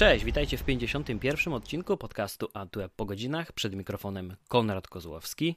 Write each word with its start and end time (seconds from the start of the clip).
Cześć, 0.00 0.24
witajcie 0.24 0.56
w 0.56 0.64
51. 0.64 1.54
odcinku 1.54 1.96
podcastu 1.96 2.48
Antweb 2.54 2.92
po 2.96 3.04
godzinach. 3.04 3.52
Przed 3.52 3.74
mikrofonem 3.74 4.36
Konrad 4.48 4.88
Kozłowski. 4.88 5.56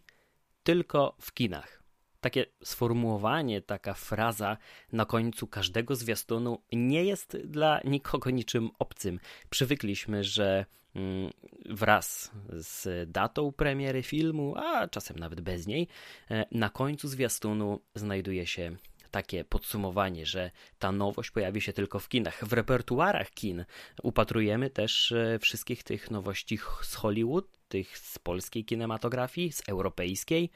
Tylko 0.64 1.16
w 1.22 1.34
kinach. 1.34 1.84
Takie 2.22 2.46
sformułowanie, 2.64 3.62
taka 3.62 3.94
fraza 3.94 4.58
na 4.92 5.06
końcu 5.06 5.48
każdego 5.48 5.96
zwiastunu 5.96 6.62
nie 6.74 7.04
jest 7.04 7.38
dla 7.38 7.80
nikogo 7.84 8.30
niczym 8.30 8.70
obcym. 8.80 9.20
Przywykliśmy, 9.50 10.24
że 10.24 10.66
mm, 10.96 11.32
wraz 11.70 12.32
z 12.50 13.12
datą 13.12 13.52
premiery 13.52 14.04
filmu, 14.04 14.56
a 14.58 14.88
czasem 14.88 15.20
nawet 15.20 15.42
bez 15.42 15.68
niej, 15.68 15.88
e, 16.32 16.46
na 16.52 16.70
końcu 16.70 17.08
zwiastunu 17.08 17.80
znajduje 17.96 18.48
się 18.48 18.76
takie 19.14 19.44
podsumowanie, 19.44 20.26
że 20.26 20.52
ta 20.80 20.92
nowość 20.92 21.32
pojawi 21.32 21.62
się 21.62 21.74
tylko 21.74 22.00
w 22.00 22.10
kinach. 22.10 22.46
W 22.46 22.54
repertuarach 22.54 23.32
kin 23.32 23.66
upatrujemy 24.04 24.70
też 24.70 25.12
e, 25.12 25.40
wszystkich 25.40 25.84
tych 25.84 26.12
nowości 26.12 26.60
z 26.82 26.96
Hollywood, 26.96 27.48
tych 27.68 27.98
z 27.98 28.20
polskiej 28.20 28.66
kinematografii, 28.66 29.52
z 29.52 29.70
europejskiej. 29.70 30.50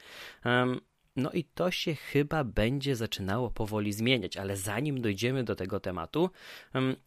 No 1.16 1.30
i 1.30 1.44
to 1.44 1.70
się 1.70 1.94
chyba 1.94 2.44
będzie 2.44 2.96
zaczynało 2.96 3.50
powoli 3.50 3.92
zmieniać, 3.92 4.36
ale 4.36 4.56
zanim 4.56 5.00
dojdziemy 5.00 5.44
do 5.44 5.56
tego 5.56 5.80
tematu, 5.80 6.30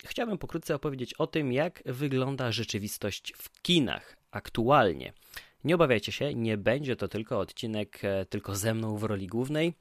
chciałbym 0.06 0.38
pokrótce 0.38 0.76
opowiedzieć 0.76 1.14
o 1.14 1.28
tym, 1.28 1.52
jak 1.52 1.84
wygląda 1.86 2.52
rzeczywistość 2.52 3.34
w 3.38 3.62
kinach 3.62 4.18
aktualnie. 4.32 5.14
Nie 5.64 5.76
obawiajcie 5.76 6.12
się, 6.12 6.36
nie 6.36 6.58
będzie 6.58 6.96
to 6.96 7.08
tylko 7.08 7.40
odcinek 7.40 8.06
e, 8.06 8.26
tylko 8.26 8.56
ze 8.56 8.74
mną 8.74 8.98
w 8.98 9.04
roli 9.04 9.28
głównej. 9.28 9.74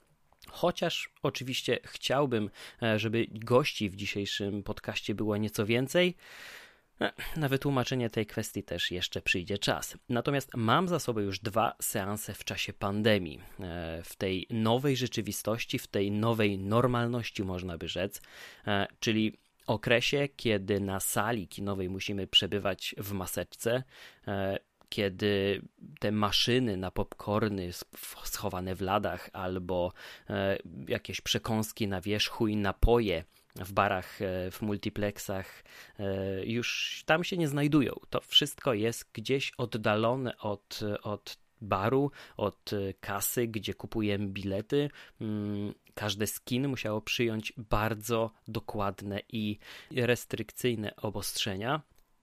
Chociaż 0.49 1.11
oczywiście 1.23 1.79
chciałbym, 1.85 2.51
e, 2.83 2.99
żeby 2.99 3.27
gości 3.31 3.91
w 3.91 3.97
dzisiejszym 3.97 4.63
podcaście 4.63 5.15
było 5.15 5.37
nieco 5.37 5.67
więcej, 5.67 6.17
e, 7.01 7.13
na 7.37 7.49
wytłumaczenie 7.49 8.11
tej 8.11 8.27
kwestii 8.27 8.63
też 8.63 8.91
jeszcze 8.91 9.23
przyjdzie 9.23 9.59
czas. 9.59 9.99
Natomiast 10.09 10.51
mam 10.57 10.89
za 10.89 10.99
sobą 10.99 11.21
już 11.21 11.39
dwa 11.39 11.77
seanse 11.83 12.35
w 12.35 12.45
czasie 12.45 12.73
pandemii. 12.73 13.41
E, 13.61 14.03
w 14.05 14.17
tej 14.17 14.47
nowej 14.51 14.97
rzeczywistości, 14.97 15.79
w 15.79 15.87
tej 15.87 16.11
nowej 16.11 16.59
normalności, 16.59 17.45
można 17.45 17.79
by 17.79 17.89
rzec, 17.89 18.21
czyli 19.01 19.39
okresie, 19.67 20.29
kiedy 20.37 20.81
na 20.81 21.01
sali 21.01 21.49
kinowej 21.49 21.89
musimy 21.89 22.27
przebywać 22.27 22.95
w 22.99 23.13
maseczce, 23.13 23.83
kiedy 24.91 25.63
te 26.01 26.13
maszyny 26.13 26.77
na 26.77 26.91
popcorny 26.91 27.71
schowane 28.25 28.75
w 28.75 28.81
ladach 28.81 29.31
albo 29.33 29.93
e, 30.31 30.59
jakieś 30.89 31.21
przekąski 31.21 31.89
na 31.89 32.01
wierzchu 32.01 32.49
i 32.49 32.57
napoje 32.57 33.25
w 33.57 33.73
barach, 33.73 34.23
e, 34.23 34.51
w 34.51 34.63
multiplexach 34.63 35.65
e, 35.99 36.45
już 36.45 37.03
tam 37.07 37.25
się 37.25 37.37
nie 37.37 37.49
znajdują. 37.49 37.93
To 38.11 38.21
wszystko 38.21 38.75
jest 38.75 39.11
gdzieś 39.13 39.53
oddalone 39.59 40.39
od, 40.39 40.81
od 41.03 41.39
baru, 41.61 42.11
od 42.37 42.71
kasy, 43.01 43.47
gdzie 43.47 43.75
kupujemy 43.75 44.27
bilety. 44.27 44.91
Mm, 45.21 45.75
każde 45.95 46.27
skin 46.27 46.69
musiało 46.69 47.01
przyjąć 47.01 47.53
bardzo 47.57 48.31
dokładne 48.49 49.21
i 49.29 49.59
restrykcyjne 49.91 50.97
obostrzenia 50.97 51.83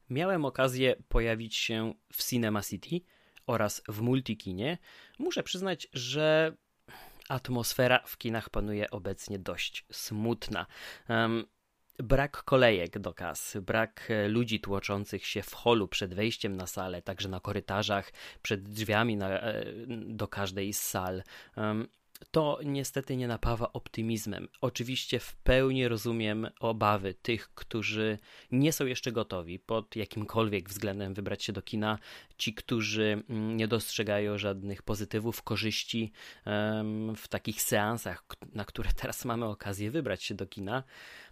miałem 0.09 0.45
okazję 0.45 0.95
pojawić 1.09 1.55
się 1.55 1.93
w 2.13 2.23
Cinema 2.23 2.61
City 2.61 3.01
oraz 3.47 3.81
w 3.87 4.01
Multikinie, 4.01 4.77
muszę 5.19 5.43
przyznać, 5.43 5.87
że 5.93 6.55
atmosfera 7.29 7.99
w 8.05 8.17
kinach 8.17 8.49
panuje 8.49 8.91
obecnie 8.91 9.39
dość 9.39 9.85
smutna. 9.91 10.65
Um, 11.09 11.45
brak 11.99 12.43
kolejek 12.43 12.99
do 12.99 13.13
kas, 13.13 13.57
brak 13.61 14.07
e, 14.11 14.27
ludzi 14.27 14.59
tłoczących 14.59 15.25
się 15.25 15.41
w 15.41 15.53
holu 15.53 15.87
przed 15.87 16.13
wejściem 16.13 16.55
na 16.55 16.67
salę, 16.67 17.01
także 17.01 17.29
na 17.29 17.39
korytarzach, 17.39 18.11
przed 18.41 18.63
drzwiami 18.69 19.17
na, 19.17 19.29
e, 19.29 19.65
do 20.05 20.27
każdej 20.27 20.73
z 20.73 20.81
sal. 20.81 21.23
To 22.31 22.59
niestety 22.65 23.17
nie 23.17 23.27
napawa 23.27 23.73
optymizmem. 23.73 24.47
Oczywiście 24.61 25.19
w 25.19 25.35
pełni 25.35 25.87
rozumiem 25.87 26.47
obawy 26.59 27.13
tych, 27.13 27.49
którzy 27.53 28.17
nie 28.51 28.73
są 28.73 28.85
jeszcze 28.85 29.11
gotowi 29.11 29.59
pod 29.59 29.95
jakimkolwiek 29.95 30.69
względem 30.69 31.13
wybrać 31.13 31.43
się 31.43 31.53
do 31.53 31.61
kina, 31.61 31.99
ci, 32.37 32.53
którzy 32.53 33.23
mm, 33.29 33.57
nie 33.57 33.67
dostrzegają 33.67 34.37
żadnych 34.37 34.81
pozytywów, 34.81 35.43
korzyści 35.43 36.11
w 37.15 37.27
takich 37.29 37.61
seansach, 37.61 38.23
na 38.53 38.65
które 38.65 38.89
teraz 38.93 39.25
mamy 39.25 39.45
okazję 39.45 39.91
wybrać 39.91 40.23
się 40.23 40.35
do 40.35 40.47
kina. 40.47 40.83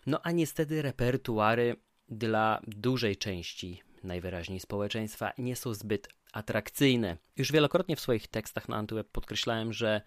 No 0.06 0.20
a 0.24 0.32
niestety 0.32 0.82
repertuary 0.82 1.76
dla 2.10 2.62
dużej 2.68 3.16
części 3.18 3.82
najwyraźniej 4.04 4.60
społeczeństwa 4.60 5.34
nie 5.38 5.56
są 5.56 5.74
zbyt 5.74 6.08
atrakcyjne. 6.34 7.18
Już 7.38 7.52
wielokrotnie 7.52 7.96
w 7.96 8.00
swoich 8.00 8.28
tekstach 8.28 8.70
na 8.70 8.76
Antyweb 8.76 9.08
podkreślałem, 9.12 9.74
że 9.74 10.02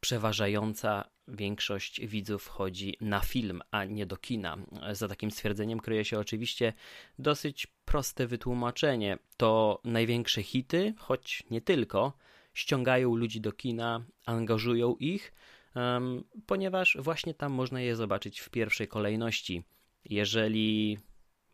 przeważająca 0.00 1.10
większość 1.28 2.06
widzów 2.06 2.48
chodzi 2.48 2.96
na 3.00 3.20
film, 3.20 3.62
a 3.70 3.84
nie 3.84 4.06
do 4.06 4.16
kina. 4.16 4.56
Za 4.92 5.08
takim 5.08 5.30
stwierdzeniem 5.30 5.80
kryje 5.80 6.04
się 6.04 6.18
oczywiście 6.18 6.72
dosyć 7.18 7.66
proste 7.84 8.26
wytłumaczenie. 8.26 9.18
To 9.36 9.80
największe 9.84 10.42
hity, 10.42 10.94
choć 10.98 11.42
nie 11.50 11.60
tylko, 11.60 12.12
ściągają 12.54 13.16
ludzi 13.16 13.40
do 13.40 13.52
kina, 13.52 14.04
angażują 14.26 14.96
ich, 14.96 15.32
um, 15.74 16.24
ponieważ 16.46 16.96
właśnie 17.00 17.34
tam 17.34 17.52
można 17.52 17.80
je 17.80 17.96
zobaczyć 17.96 18.40
w 18.40 18.50
pierwszej 18.50 18.88
kolejności. 18.88 19.62
Jeżeli 20.04 20.98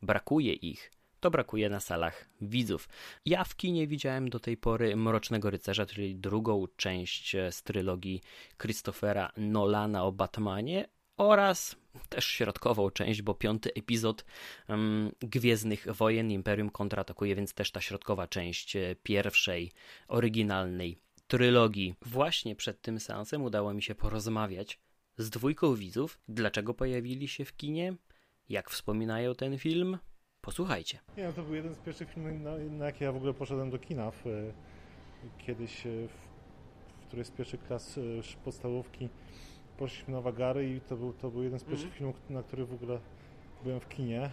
brakuje 0.02 0.52
ich, 0.52 0.92
to 1.22 1.30
brakuje 1.30 1.68
na 1.68 1.80
salach 1.80 2.28
widzów. 2.40 2.88
Ja 3.26 3.44
w 3.44 3.56
kinie 3.56 3.86
widziałem 3.86 4.30
do 4.30 4.40
tej 4.40 4.56
pory 4.56 4.96
Mrocznego 4.96 5.50
Rycerza, 5.50 5.86
czyli 5.86 6.16
drugą 6.16 6.66
część 6.76 7.34
e, 7.34 7.52
z 7.52 7.62
trylogii 7.62 8.20
Christophera 8.58 9.32
Nolana 9.36 10.04
o 10.04 10.12
Batmanie 10.12 10.88
oraz 11.16 11.76
też 12.08 12.26
środkową 12.26 12.90
część, 12.90 13.22
bo 13.22 13.34
piąty 13.34 13.74
epizod 13.74 14.24
um, 14.68 15.12
Gwiezdnych 15.20 15.86
Wojen 15.94 16.30
Imperium 16.30 16.70
kontratakuje, 16.70 17.36
więc 17.36 17.54
też 17.54 17.70
ta 17.70 17.80
środkowa 17.80 18.26
część 18.26 18.76
e, 18.76 18.96
pierwszej, 19.02 19.72
oryginalnej 20.08 20.98
trylogii. 21.26 21.94
Właśnie 22.02 22.56
przed 22.56 22.82
tym 22.82 23.00
seansem 23.00 23.42
udało 23.42 23.74
mi 23.74 23.82
się 23.82 23.94
porozmawiać 23.94 24.80
z 25.18 25.30
dwójką 25.30 25.74
widzów, 25.74 26.18
dlaczego 26.28 26.74
pojawili 26.74 27.28
się 27.28 27.44
w 27.44 27.56
kinie, 27.56 27.94
jak 28.48 28.70
wspominają 28.70 29.34
ten 29.34 29.58
film, 29.58 29.98
Posłuchajcie. 30.42 30.98
Nie, 31.16 31.24
no 31.24 31.32
to 31.32 31.42
był 31.42 31.54
jeden 31.54 31.74
z 31.74 31.78
pierwszych 31.78 32.10
filmów, 32.10 32.40
na, 32.40 32.50
na 32.78 32.86
jakie 32.86 33.04
ja 33.04 33.12
w 33.12 33.16
ogóle 33.16 33.34
poszedłem 33.34 33.70
do 33.70 33.78
kina. 33.78 34.10
W, 34.10 34.24
kiedyś 35.38 35.82
w, 35.84 36.08
w 37.02 37.06
którejś 37.06 37.28
z 37.28 37.30
pierwszych 37.30 37.62
klas 37.62 37.98
e, 37.98 38.00
podstawówki 38.44 39.08
poszliśmy 39.78 40.14
na 40.14 40.20
Wagary 40.20 40.70
i 40.70 40.80
to 40.80 40.96
był, 40.96 41.12
to 41.12 41.30
był 41.30 41.42
jeden 41.42 41.58
z 41.58 41.64
pierwszych 41.64 41.86
mm. 41.86 41.98
filmów, 41.98 42.16
na 42.30 42.42
który 42.42 42.64
w 42.66 42.74
ogóle 42.74 42.98
byłem 43.64 43.80
w 43.80 43.88
kinie. 43.88 44.30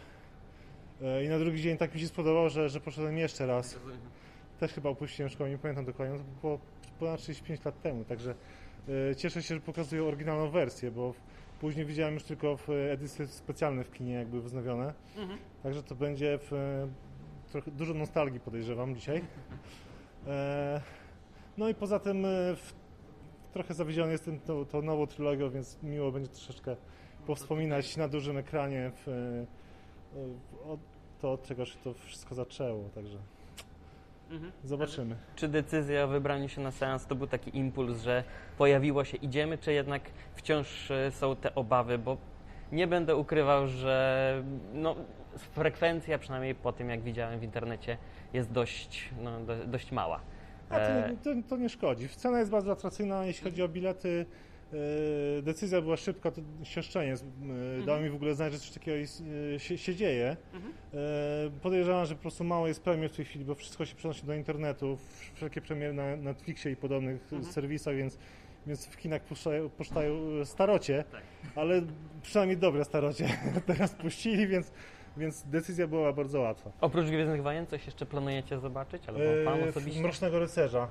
E, 1.01 1.25
I 1.25 1.29
na 1.29 1.39
drugi 1.39 1.61
dzień 1.61 1.77
tak 1.77 1.93
mi 1.93 1.99
się 1.99 2.07
spodobało, 2.07 2.49
że, 2.49 2.69
że 2.69 2.79
poszedłem 2.79 3.17
jeszcze 3.17 3.45
raz. 3.45 3.79
Też 4.59 4.73
chyba 4.73 4.89
opuściłem 4.89 5.29
szkołę, 5.29 5.49
nie 5.49 5.57
pamiętam 5.57 5.85
dokładnie, 5.85 6.17
to 6.17 6.23
było 6.41 6.59
ponad 6.99 7.19
35 7.19 7.65
lat 7.65 7.81
temu, 7.81 8.05
także 8.05 8.35
e, 9.11 9.15
cieszę 9.15 9.43
się, 9.43 9.55
że 9.55 9.61
pokazują 9.61 10.07
oryginalną 10.07 10.49
wersję, 10.49 10.91
bo 10.91 11.13
Później 11.59 11.85
widziałem 11.85 12.13
już 12.13 12.23
tylko 12.23 12.57
w 12.57 12.69
edycje 12.69 13.27
specjalne 13.27 13.83
w 13.83 13.91
kinie 13.91 14.13
jakby 14.13 14.41
wznowione. 14.41 14.93
Mhm. 15.17 15.39
Także 15.63 15.83
to 15.83 15.95
będzie 15.95 16.39
w, 16.41 16.51
trochę, 17.51 17.71
dużo 17.71 17.93
nostalgii 17.93 18.39
podejrzewam 18.39 18.95
dzisiaj. 18.95 19.21
E, 20.27 20.81
no 21.57 21.69
i 21.69 21.75
poza 21.75 21.99
tym 21.99 22.25
e, 22.25 22.55
w, 22.55 22.73
trochę 23.53 23.73
zawiedziony 23.73 24.11
jestem 24.11 24.39
tą, 24.39 24.65
tą 24.65 24.81
nową 24.81 25.07
trylogią, 25.07 25.49
więc 25.49 25.83
miło 25.83 26.11
będzie 26.11 26.29
troszeczkę 26.29 26.75
powspominać 27.25 27.97
na 27.97 28.07
dużym 28.07 28.37
ekranie 28.37 28.91
w, 28.95 29.03
w, 30.15 31.21
to, 31.21 31.31
od 31.31 31.43
czego 31.43 31.65
się 31.65 31.79
to 31.83 31.93
wszystko 31.93 32.35
zaczęło. 32.35 32.89
Także. 32.89 33.17
Mhm. 34.31 34.51
Zobaczymy. 34.63 35.15
Czy 35.35 35.47
decyzja 35.47 36.03
o 36.03 36.07
wybraniu 36.07 36.49
się 36.49 36.61
na 36.61 36.71
seans 36.71 37.05
to 37.05 37.15
był 37.15 37.27
taki 37.27 37.57
impuls, 37.57 38.01
że 38.01 38.23
pojawiło 38.57 39.05
się 39.05 39.17
idziemy, 39.17 39.57
czy 39.57 39.73
jednak 39.73 40.01
wciąż 40.35 40.91
e, 40.91 41.11
są 41.11 41.35
te 41.35 41.55
obawy, 41.55 41.97
bo 41.97 42.17
nie 42.71 42.87
będę 42.87 43.15
ukrywał, 43.15 43.67
że 43.67 44.43
no, 44.73 44.95
frekwencja, 45.35 46.17
przynajmniej 46.17 46.55
po 46.55 46.73
tym 46.73 46.89
jak 46.89 47.01
widziałem 47.01 47.39
w 47.39 47.43
internecie, 47.43 47.97
jest 48.33 48.51
dość, 48.51 49.09
no, 49.23 49.39
do, 49.39 49.65
dość 49.65 49.91
mała. 49.91 50.19
A 50.69 50.75
to, 50.75 50.81
e, 50.81 51.15
to, 51.23 51.29
to, 51.49 51.57
nie 51.57 51.69
szkodzi. 51.69 52.09
Cena 52.09 52.39
jest 52.39 52.51
bardzo 52.51 52.71
atrakcyjna, 52.71 53.25
jeśli 53.25 53.43
chodzi 53.43 53.63
o 53.63 53.67
bilety. 53.67 54.25
E, 54.73 55.41
decyzja 55.41 55.81
była 55.81 55.97
szybka, 55.97 56.31
to 56.31 56.41
siostrzenie 56.63 57.11
mhm. 57.11 57.85
dało 57.85 57.99
mi 57.99 58.09
w 58.09 58.15
ogóle 58.15 58.35
znać, 58.35 58.53
że 58.53 58.59
coś 58.59 58.71
takiego 58.71 58.97
e, 58.97 59.59
się, 59.59 59.77
się 59.77 59.95
dzieje. 59.95 60.37
Mhm. 60.53 60.73
Podejrzewam, 61.61 62.05
że 62.05 62.15
po 62.15 62.21
prostu 62.21 62.43
mało 62.43 62.67
jest 62.67 62.83
premier 62.83 63.11
w 63.11 63.15
tej 63.15 63.25
chwili, 63.25 63.45
bo 63.45 63.55
wszystko 63.55 63.85
się 63.85 63.95
przenosi 63.95 64.25
do 64.25 64.33
internetu, 64.33 64.97
wszelkie 65.33 65.61
premiery 65.61 65.93
na 65.93 66.15
Netflixie 66.15 66.71
i 66.71 66.75
podobnych 66.75 67.21
mhm. 67.33 67.43
serwisach, 67.43 67.95
więc, 67.95 68.17
więc 68.67 68.87
w 68.87 68.97
kinach 68.97 69.23
puszczają, 69.23 69.69
puszczają 69.69 70.45
starocie, 70.45 71.03
tak. 71.11 71.21
ale 71.55 71.81
przynajmniej 72.21 72.57
dobre 72.57 72.85
starocie 72.85 73.27
teraz 73.67 73.95
puścili, 73.95 74.47
więc 74.47 74.71
więc 75.17 75.43
decyzja 75.43 75.87
była 75.87 76.13
bardzo 76.13 76.39
łatwa. 76.39 76.71
Oprócz 76.81 77.05
Gwiezdnych 77.05 77.43
Wojen 77.43 77.67
coś 77.67 77.85
jeszcze 77.85 78.05
planujecie 78.05 78.59
zobaczyć? 78.59 79.09
Albo 79.09 79.19
pan 79.45 79.59
E, 79.59 79.69
osobiście? 79.69 80.01
Mrocznego 80.01 80.39
Rycerza, 80.39 80.89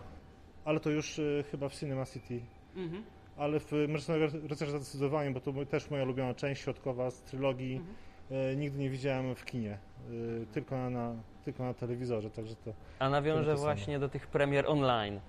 ale 0.64 0.80
to 0.80 0.90
już 0.90 1.18
e, 1.18 1.22
chyba 1.50 1.68
w 1.68 1.74
Cinema 1.74 2.06
City. 2.06 2.40
Mhm. 2.76 3.02
Ale 3.38 3.60
w 3.60 3.72
Mrocznego 3.88 4.26
Rycerza 4.48 4.78
zdecydowanie, 4.78 5.30
bo 5.30 5.40
to 5.40 5.52
też 5.70 5.90
moja 5.90 6.02
ulubiona 6.02 6.34
część 6.34 6.62
środkowa 6.62 7.10
z 7.10 7.22
trylogii. 7.22 7.76
Mhm. 7.76 7.94
E, 8.30 8.56
nigdy 8.56 8.78
nie 8.78 8.90
widziałem 8.90 9.34
w 9.34 9.44
kinie, 9.44 9.72
e, 9.72 10.46
tylko 10.52 10.76
na, 10.76 10.90
na, 10.90 11.14
tylko 11.44 11.64
na 11.64 11.74
telewizorze, 11.74 12.30
także 12.30 12.54
to... 12.54 12.72
A 12.98 13.10
nawiążę 13.10 13.54
To 13.54 13.60
właśnie 13.60 13.98
do 13.98 14.08
tych 14.08 14.26
premier 14.26 14.66
online. 14.66 15.20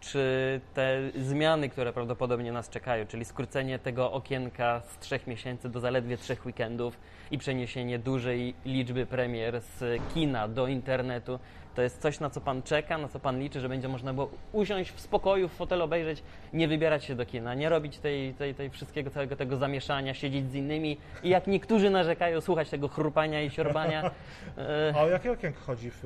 Czy 0.00 0.60
te 0.74 1.10
zmiany, 1.18 1.68
które 1.68 1.92
prawdopodobnie 1.92 2.52
nas 2.52 2.68
czekają, 2.68 3.06
czyli 3.06 3.24
skrócenie 3.24 3.78
tego 3.78 4.12
okienka 4.12 4.80
z 4.80 4.98
trzech 4.98 5.26
miesięcy 5.26 5.68
do 5.68 5.80
zaledwie 5.80 6.16
trzech 6.16 6.46
weekendów 6.46 6.98
i 7.30 7.38
przeniesienie 7.38 7.98
dużej 7.98 8.54
liczby 8.64 9.06
premier 9.06 9.60
z 9.60 10.02
kina 10.14 10.48
do 10.48 10.66
internetu, 10.66 11.38
to 11.74 11.82
jest 11.82 11.98
coś, 12.02 12.20
na 12.20 12.30
co 12.30 12.40
Pan 12.40 12.62
czeka, 12.62 12.98
na 12.98 13.08
co 13.08 13.20
Pan 13.20 13.38
liczy, 13.40 13.60
że 13.60 13.68
będzie 13.68 13.88
można 13.88 14.14
było 14.14 14.30
usiąść 14.52 14.92
w 14.92 15.00
spokoju, 15.00 15.48
w 15.48 15.52
fotelu 15.52 15.84
obejrzeć, 15.84 16.22
nie 16.52 16.68
wybierać 16.68 17.04
się 17.04 17.14
do 17.14 17.26
kina, 17.26 17.54
nie 17.54 17.68
robić 17.68 17.98
tej, 17.98 18.34
tej, 18.34 18.54
tej 18.54 18.70
wszystkiego, 18.70 19.10
całego 19.10 19.36
tego 19.36 19.56
zamieszania, 19.56 20.14
siedzieć 20.14 20.50
z 20.50 20.54
innymi 20.54 20.96
i 21.22 21.28
jak 21.28 21.46
niektórzy 21.46 21.90
narzekają, 21.90 22.40
słuchać 22.40 22.70
tego 22.70 22.88
chrupania 22.88 23.42
i 23.42 23.50
siorbania. 23.50 24.02
E, 24.58 24.92
A 24.96 25.02
o 25.02 25.08
jakie 25.08 25.32
okienko 25.32 25.60
chodzi 25.60 25.90
w, 25.90 26.04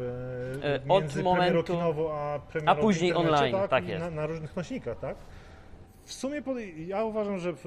E, 0.62 0.78
w 0.78 0.90
od 0.90 1.04
momentu- 1.22 1.64
kinową 1.72 2.12
a 2.12 2.38
premierą 2.38 2.72
A 2.72 2.74
później 2.74 3.12
w 3.12 3.16
online, 3.16 3.56
tak 3.70 3.84
I 3.84 3.88
jest. 3.88 4.04
Na, 4.04 4.10
na 4.10 4.26
różnych 4.26 4.56
nośnikach, 4.56 4.98
tak? 4.98 5.16
W 6.04 6.12
sumie 6.12 6.42
pod, 6.42 6.56
ja 6.86 7.04
uważam, 7.04 7.38
że 7.38 7.52
w, 7.52 7.64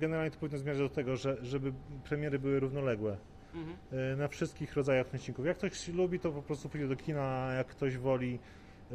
generalnie 0.00 0.30
to 0.30 0.38
powinno 0.38 0.58
zmierzać 0.58 0.88
do 0.88 0.94
tego, 0.94 1.16
że, 1.16 1.36
żeby 1.42 1.72
premiery 2.04 2.38
były 2.38 2.60
równoległe 2.60 3.16
Mhm. 3.54 3.76
e, 3.92 4.16
na 4.16 4.28
wszystkich 4.28 4.74
rodzajach 4.74 5.12
nośników. 5.12 5.46
Jak 5.46 5.58
ktoś 5.58 5.88
lubi, 5.88 6.20
to 6.20 6.32
po 6.32 6.42
prostu 6.42 6.68
pójdzie 6.68 6.88
do 6.88 6.96
kina, 6.96 7.22
a 7.22 7.52
jak 7.52 7.66
ktoś 7.66 7.96
woli 7.96 8.38
e, 8.90 8.94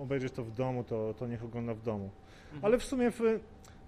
obejrzeć 0.00 0.32
to 0.32 0.44
w 0.44 0.52
domu, 0.52 0.84
to, 0.84 1.14
to 1.14 1.26
niech 1.26 1.44
ogląda 1.44 1.74
w 1.74 1.82
domu. 1.82 2.10
Mhm. 2.44 2.64
Ale 2.64 2.78
w 2.78 2.84
sumie 2.84 3.10
w, 3.10 3.20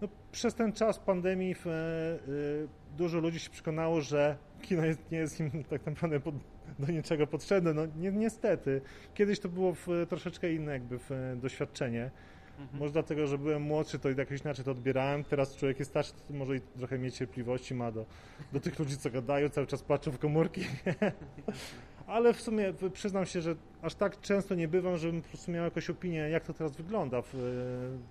no, 0.03 0.09
przez 0.33 0.55
ten 0.55 0.73
czas 0.73 0.99
pandemii 0.99 1.55
w, 1.55 1.67
e, 1.67 2.97
dużo 2.97 3.19
ludzi 3.19 3.39
się 3.39 3.51
przekonało, 3.51 4.01
że 4.01 4.37
kino 4.63 4.85
jest, 4.85 5.11
nie 5.11 5.19
jest 5.19 5.41
im 5.41 5.51
tak 5.71 5.87
naprawdę 5.87 6.21
pod, 6.21 6.35
do 6.79 6.93
niczego 6.93 7.27
potrzebne. 7.27 7.75
No 7.75 7.87
ni 7.87 8.13
niestety. 8.13 8.81
Kiedyś 9.15 9.41
to 9.41 9.49
było 9.49 9.75
w, 9.75 9.87
troszeczkę 10.09 10.53
inne 10.53 10.73
jakby 10.73 10.99
w, 10.99 11.11
doświadczenie. 11.37 12.11
Mhm. 12.59 12.79
Może 12.79 12.93
dlatego, 12.93 13.27
że 13.27 13.39
byłem 13.39 13.63
młodszy, 13.63 13.99
to 13.99 14.11
jakoś 14.11 14.41
inaczej 14.41 14.65
to 14.65 14.71
odbierałem. 14.71 15.25
Teraz 15.25 15.57
człowiek 15.57 15.79
jest 15.79 15.91
starszy, 15.91 16.13
to 16.29 16.35
może 16.35 16.57
i 16.57 16.61
trochę 16.61 16.99
mniej 16.99 17.13
cierpliwości 17.13 17.75
ma 17.75 17.93
do, 17.93 18.07
do 18.53 18.61
tych 18.61 18.79
ludzi, 18.79 18.97
co 18.97 19.11
gadają, 19.11 19.49
cały 19.49 19.67
czas 19.67 19.83
patrzą 19.83 20.11
w 20.11 20.19
komórki. 20.19 20.65
Ale 22.07 22.35
w 22.35 22.41
sumie 22.41 22.73
przyznam 22.93 23.27
się, 23.27 23.41
że 23.41 23.55
aż 23.83 23.95
tak 23.95 24.21
często 24.21 24.55
nie 24.55 24.69
bywam, 24.69 24.97
żebym 24.97 25.23
po 25.23 25.29
prostu 25.29 25.51
miał 25.53 25.65
jakąś 25.65 25.91
opinię, 25.91 26.19
jak 26.19 26.45
to 26.45 26.53
teraz 26.53 26.77
wygląda, 26.77 27.23
w, 27.23 27.35
e, 27.35 27.39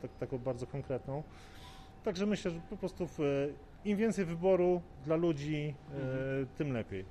tak, 0.01 0.11
taką 0.19 0.38
bardzo 0.38 0.67
konkretną. 0.67 1.23
Także 2.03 2.25
myślę, 2.25 2.51
że 2.51 2.59
po 2.69 2.77
prostu 2.77 3.07
w, 3.07 3.19
im 3.85 3.97
więcej 3.97 4.25
wyboru 4.25 4.81
dla 5.05 5.15
ludzi, 5.15 5.73
e, 5.91 5.95
Mhm. 5.95 6.47
tym 6.57 6.73
lepiej. 6.73 7.05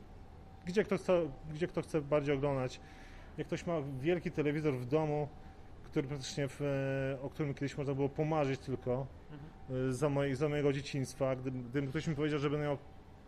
Gdzie 0.67 0.85
kto, 0.85 0.97
chce, 0.97 1.31
gdzie 1.55 1.67
kto 1.67 1.82
chce 1.82 2.00
bardziej 2.00 2.35
oglądać. 2.35 2.81
Jak 3.38 3.47
ktoś 3.47 3.67
ma 3.67 3.75
wielki 4.00 4.31
telewizor 4.31 4.75
w 4.75 4.87
domu, 4.87 5.29
który 5.91 6.09
praktycznie 6.09 6.49
w, 6.49 6.63
e, 6.63 7.23
o 7.23 7.31
którym 7.31 7.55
kiedyś 7.55 7.79
można 7.79 7.95
było 7.95 8.09
pomarzyć 8.09 8.61
tylko 8.61 9.07
e, 9.71 9.93
za, 9.93 10.11
za 10.33 10.49
mojego 10.49 10.73
dzieciństwa. 10.73 11.37
Gdyby, 11.37 11.89
ktoś 11.89 12.07
mi 12.07 12.15
powiedział, 12.15 12.39
żeby 12.39 12.59
miał 12.59 12.79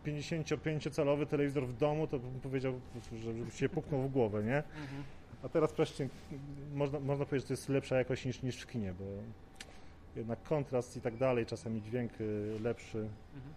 55-calowy 0.05 1.25
telewizor 1.25 1.67
w 1.67 1.77
domu, 1.77 2.07
to 2.07 2.19
bym 2.19 2.39
powiedział, 2.39 2.73
że 3.13 3.51
się 3.51 3.69
puknął 3.69 4.01
w 4.01 4.11
głowę, 4.11 4.43
nie? 4.43 4.57
Mhm. 4.57 5.03
A 5.43 5.49
teraz 5.49 5.73
wreszcie 5.73 6.09
można, 6.73 6.99
można 6.99 7.25
powiedzieć, 7.25 7.43
że 7.43 7.47
to 7.47 7.53
jest 7.53 7.69
lepsza 7.69 7.97
jakość 7.97 8.25
niż, 8.25 8.41
niż 8.41 8.61
w 8.61 8.67
kinie, 8.67 8.93
bo 8.99 9.05
jednak 10.15 10.43
kontrast 10.43 10.97
i 10.97 11.01
tak 11.01 11.17
dalej, 11.17 11.45
czasami 11.45 11.81
dźwięk 11.81 12.21
y, 12.21 12.57
lepszy. 12.63 12.97
Mhm. 12.97 13.53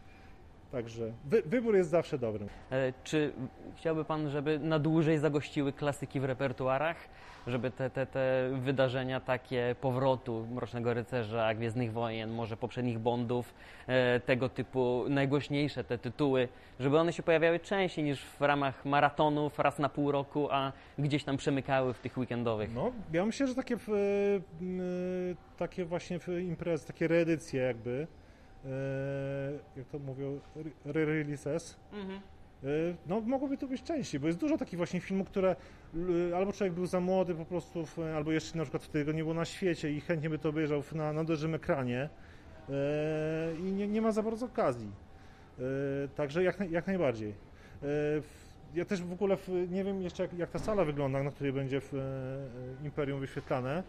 Także 0.73 1.13
wy, 1.25 1.43
wybór 1.43 1.77
jest 1.77 1.91
zawsze 1.91 2.19
dobry. 2.19 2.47
E, 2.71 2.93
Czy 3.05 3.33
chciałby 3.77 4.05
Pan, 4.05 4.31
żeby 4.31 4.59
na 4.59 4.79
dłużej 4.79 5.19
zagościły 5.19 5.73
klasyki 5.73 6.21
w 6.21 6.25
repertuarach? 6.25 6.97
Żeby 7.47 7.71
te, 7.71 7.91
te, 7.91 8.07
te 8.07 8.51
wydarzenia 8.61 9.21
takie 9.21 9.77
powrotu 9.81 10.47
Mrocznego 10.51 10.95
Rycerza, 10.95 11.55
Gwiezdnych 11.55 11.93
Wojen, 11.93 12.31
może 12.31 12.57
poprzednich 12.57 12.99
Bondów, 12.99 13.55
e, 13.87 14.21
tego 14.21 14.49
typu 14.49 15.05
najgłośniejsze 15.09 15.85
te 15.85 15.99
tytuły, 15.99 16.49
żeby 16.81 16.99
one 16.99 17.13
się 17.13 17.23
pojawiały 17.23 17.61
częściej 17.61 18.05
niż 18.05 18.25
w 18.25 18.41
ramach 18.41 18.85
maratonów 18.85 19.59
raz 19.59 19.79
na 19.79 19.89
pół 19.89 20.13
roku, 20.13 20.49
a 20.51 20.73
gdzieś 20.99 21.25
tam 21.25 21.37
przemykały 21.37 21.95
w 21.95 21.99
tych 21.99 22.19
weekendowych? 22.19 22.75
No, 22.75 22.93
ja 23.13 23.27
myślę, 23.27 23.47
że 23.47 23.55
takie, 23.55 23.75
y, 23.75 25.37
takie 25.57 25.85
właśnie 25.85 26.19
imprezy, 26.49 26.87
takie 26.87 27.09
reedycje 27.09 27.63
jakby, 27.63 28.07
jak 29.77 29.87
to 29.87 29.99
mówią, 29.99 30.41
re-releases, 30.85 31.77
Mhm. 31.93 32.21
Y, 32.65 32.97
No, 33.07 33.21
mogłoby 33.21 33.57
to 33.57 33.67
być 33.69 33.83
częściej, 33.83 34.21
bo 34.21 34.27
jest 34.27 34.39
dużo 34.39 34.59
takich 34.59 34.77
właśnie 34.77 35.01
filmów, 35.01 35.29
które 35.29 35.57
albo 36.37 36.53
człowiek 36.53 36.75
był 36.75 36.87
za 36.87 37.01
młody 37.01 37.35
po 37.35 37.45
prostu, 37.45 37.85
albo 38.17 38.33
jeszcze 38.33 38.59
na 38.59 38.65
przykład 38.65 38.83
wtedy 38.83 39.05
go 39.05 39.13
nie 39.13 39.23
było 39.23 39.35
na 39.35 39.45
świecie 39.45 39.93
i 39.93 40.01
chętnie 40.01 40.31
by 40.31 40.39
to 40.39 40.49
obejrzał 40.49 40.83
na, 40.93 41.13
na 41.13 41.25
dużym 41.25 41.55
ekranie 41.55 42.09
y, 42.69 42.73
i 43.59 43.73
nie, 43.73 43.89
nie 43.89 44.03
ma 44.03 44.13
za 44.13 44.23
bardzo 44.23 44.47
okazji. 44.47 44.91
Także 46.15 46.43
jak, 46.45 46.71
jak 46.71 46.87
najbardziej. 46.87 47.35
Ja 48.75 48.85
też 48.85 49.03
w 49.03 49.13
ogóle 49.13 49.37
nie 49.71 49.85
wiem 49.85 50.03
jeszcze 50.03 50.23
jak, 50.23 50.33
jak 50.33 50.51
ta 50.51 50.59
sala 50.59 50.85
wygląda, 50.85 51.23
na 51.23 51.31
której 51.31 51.53
będzie 51.53 51.81
w 51.81 51.93
Imperium 52.85 53.21
wyświetlane, 53.21 53.83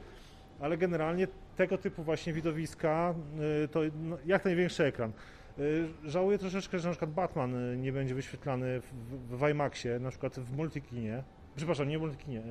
ale 0.60 0.78
generalnie 0.78 1.28
tego 1.56 1.78
typu 1.78 2.04
właśnie 2.04 2.34
widowiska 2.34 3.16
y, 3.64 3.68
to 3.68 3.80
no, 4.02 4.18
jak 4.26 4.46
największy 4.46 4.84
ekran. 4.84 5.12
Y, 5.60 5.88
Żałuję 6.04 6.38
troszeczkę, 6.38 6.80
że 6.80 6.88
na 6.88 6.92
przykład 6.92 7.12
Batman 7.12 7.56
y, 7.56 7.78
nie 7.78 7.92
będzie 7.92 8.16
wyświetlany 8.16 8.82
w, 8.82 8.94
w, 9.38 9.50
IMAXie, 9.50 10.00
na 10.00 10.10
przykład 10.10 10.40
w 10.40 10.58
multikinie. 10.58 11.24
Przepraszam, 11.56 11.90
nie 11.90 11.98
w 11.98 12.02
multikinie. 12.02 12.42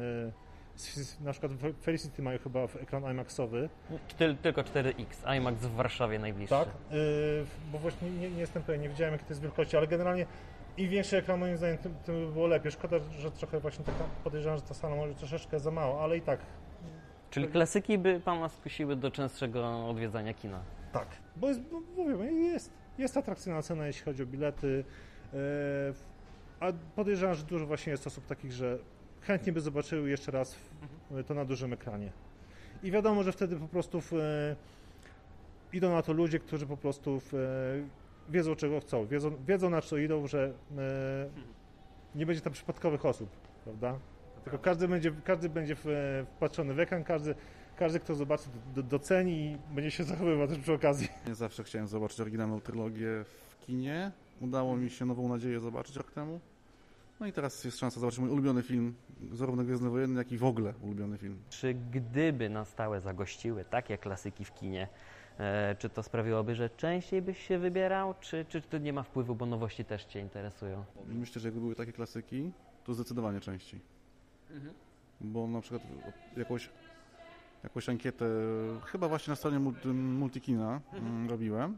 Na 1.20 1.32
przykład 1.32 1.52
w 1.52 1.82
Felicity 1.82 2.22
mają 2.22 2.38
chyba 2.38 2.60
ekran 2.60 3.10
IMAXowy. 3.12 3.68
Tyl, 4.18 4.36
tylko 4.36 4.62
4X, 4.62 5.36
IMAX 5.36 5.58
w 5.58 5.74
Warszawie 5.74 6.18
najbliższy. 6.18 6.54
Tak. 6.54 6.68
Bo 7.72 7.78
właśnie 7.78 8.10
nie, 8.10 8.30
nie 8.30 8.40
jestem 8.40 8.62
pewien, 8.62 8.82
nie 8.82 8.88
widziałem 8.88 9.12
jakie 9.12 9.24
to 9.24 9.30
jest 9.30 9.42
wielkości, 9.42 9.76
ale 9.76 9.86
generalnie 9.86 10.26
im 10.76 10.88
większy 10.88 11.16
ekran 11.16 11.40
moim 11.40 11.56
zdaniem, 11.56 11.78
tym, 11.78 11.94
tym 12.04 12.26
by 12.26 12.32
było 12.32 12.46
lepiej. 12.46 12.72
Szkoda, 12.72 12.96
że 13.18 13.30
trochę 13.30 13.60
właśnie 13.60 13.84
taka 13.84 14.04
podejrzewam, 14.24 14.58
że 14.58 14.64
ta 14.64 14.74
sala 14.74 14.96
może 14.96 15.14
troszeczkę 15.14 15.60
za 15.60 15.70
mało, 15.70 16.04
ale 16.04 16.16
i 16.16 16.20
tak 16.20 16.40
Czyli 17.36 17.48
klasyki 17.48 17.98
by 17.98 18.20
Pana 18.20 18.48
skusiły 18.48 18.96
do 18.96 19.10
częstszego 19.10 19.88
odwiedzania 19.88 20.34
kina? 20.34 20.60
Tak, 20.92 21.08
bo 21.36 21.48
jest, 21.48 21.60
no, 21.72 21.82
mówię, 21.96 22.32
jest, 22.32 22.70
jest 22.98 23.16
atrakcyjna 23.16 23.62
cena, 23.62 23.86
jeśli 23.86 24.04
chodzi 24.04 24.22
o 24.22 24.26
bilety, 24.26 24.84
e, 25.34 25.36
a 26.60 26.72
podejrzewam, 26.94 27.34
że 27.34 27.44
dużo 27.44 27.66
właśnie 27.66 27.90
jest 27.90 28.06
osób 28.06 28.26
takich, 28.26 28.52
że 28.52 28.78
chętnie 29.20 29.52
by 29.52 29.60
zobaczyły 29.60 30.10
jeszcze 30.10 30.30
raz 30.30 30.54
w, 30.54 31.24
to 31.26 31.34
na 31.34 31.44
dużym 31.44 31.72
ekranie. 31.72 32.12
I 32.82 32.90
wiadomo, 32.90 33.22
że 33.22 33.32
wtedy 33.32 33.56
po 33.56 33.68
prostu 33.68 34.00
w, 34.00 34.12
e, 34.12 34.56
idą 35.72 35.92
na 35.92 36.02
to 36.02 36.12
ludzie, 36.12 36.38
którzy 36.38 36.66
po 36.66 36.76
prostu 36.76 37.20
w, 37.20 37.34
e, 37.34 38.32
wiedzą, 38.32 38.54
czego 38.54 38.80
chcą, 38.80 39.06
wiedzą, 39.06 39.36
wiedzą 39.46 39.70
na 39.70 39.82
co 39.82 39.96
idą, 39.96 40.26
że 40.26 40.52
e, 40.78 41.28
nie 42.14 42.26
będzie 42.26 42.42
tam 42.42 42.52
przypadkowych 42.52 43.06
osób, 43.06 43.28
prawda? 43.64 43.98
Tylko 44.46 44.58
każdy 44.58 44.88
będzie, 44.88 45.12
każdy 45.24 45.48
będzie 45.48 45.74
e, 45.74 46.24
wpatrzony 46.36 46.74
w 46.74 46.80
ekran, 46.80 47.04
każdy, 47.04 47.34
każdy 47.76 48.00
kto 48.00 48.14
zobaczy, 48.14 48.44
do, 48.74 48.82
doceni 48.82 49.32
i 49.32 49.58
będzie 49.74 49.90
się 49.90 50.04
zachowywał 50.04 50.48
też 50.48 50.58
przy 50.58 50.72
okazji. 50.72 51.08
Ja 51.28 51.34
zawsze 51.34 51.64
chciałem 51.64 51.88
zobaczyć 51.88 52.20
oryginalną 52.20 52.60
trylogię 52.60 53.24
w 53.24 53.58
kinie. 53.66 54.12
Udało 54.40 54.76
mi 54.76 54.90
się 54.90 55.06
Nową 55.06 55.28
Nadzieję 55.28 55.60
zobaczyć 55.60 55.96
rok 55.96 56.12
temu. 56.12 56.40
No 57.20 57.26
i 57.26 57.32
teraz 57.32 57.64
jest 57.64 57.78
szansa 57.78 58.00
zobaczyć 58.00 58.20
mój 58.20 58.30
ulubiony 58.30 58.62
film, 58.62 58.94
zarówno 59.32 59.64
Gwiezdny 59.64 59.90
Wojenny, 59.90 60.18
jak 60.18 60.32
i 60.32 60.38
w 60.38 60.44
ogóle 60.44 60.74
ulubiony 60.82 61.18
film. 61.18 61.38
Czy 61.50 61.74
gdyby 61.74 62.48
na 62.48 62.64
stałe 62.64 63.00
zagościły 63.00 63.64
takie 63.64 63.98
klasyki 63.98 64.44
w 64.44 64.54
kinie, 64.54 64.88
e, 65.38 65.76
czy 65.78 65.88
to 65.88 66.02
sprawiłoby, 66.02 66.54
że 66.54 66.70
częściej 66.70 67.22
byś 67.22 67.46
się 67.46 67.58
wybierał, 67.58 68.14
czy, 68.20 68.44
czy 68.48 68.62
to 68.62 68.78
nie 68.78 68.92
ma 68.92 69.02
wpływu, 69.02 69.34
bo 69.34 69.46
nowości 69.46 69.84
też 69.84 70.04
Cię 70.04 70.20
interesują? 70.20 70.84
Myślę, 71.08 71.40
że 71.40 71.48
jakby 71.48 71.60
były 71.60 71.74
takie 71.74 71.92
klasyki, 71.92 72.52
to 72.84 72.94
zdecydowanie 72.94 73.40
częściej. 73.40 73.95
Bo 75.20 75.46
na 75.46 75.60
przykład 75.60 75.82
jakąś, 76.36 76.70
jakąś 77.62 77.88
ankietę, 77.88 78.26
chyba 78.84 79.08
właśnie 79.08 79.30
na 79.30 79.36
stronie 79.36 79.58
multi, 79.58 79.88
Multikina 79.88 80.80
mm, 80.92 81.30
robiłem. 81.30 81.76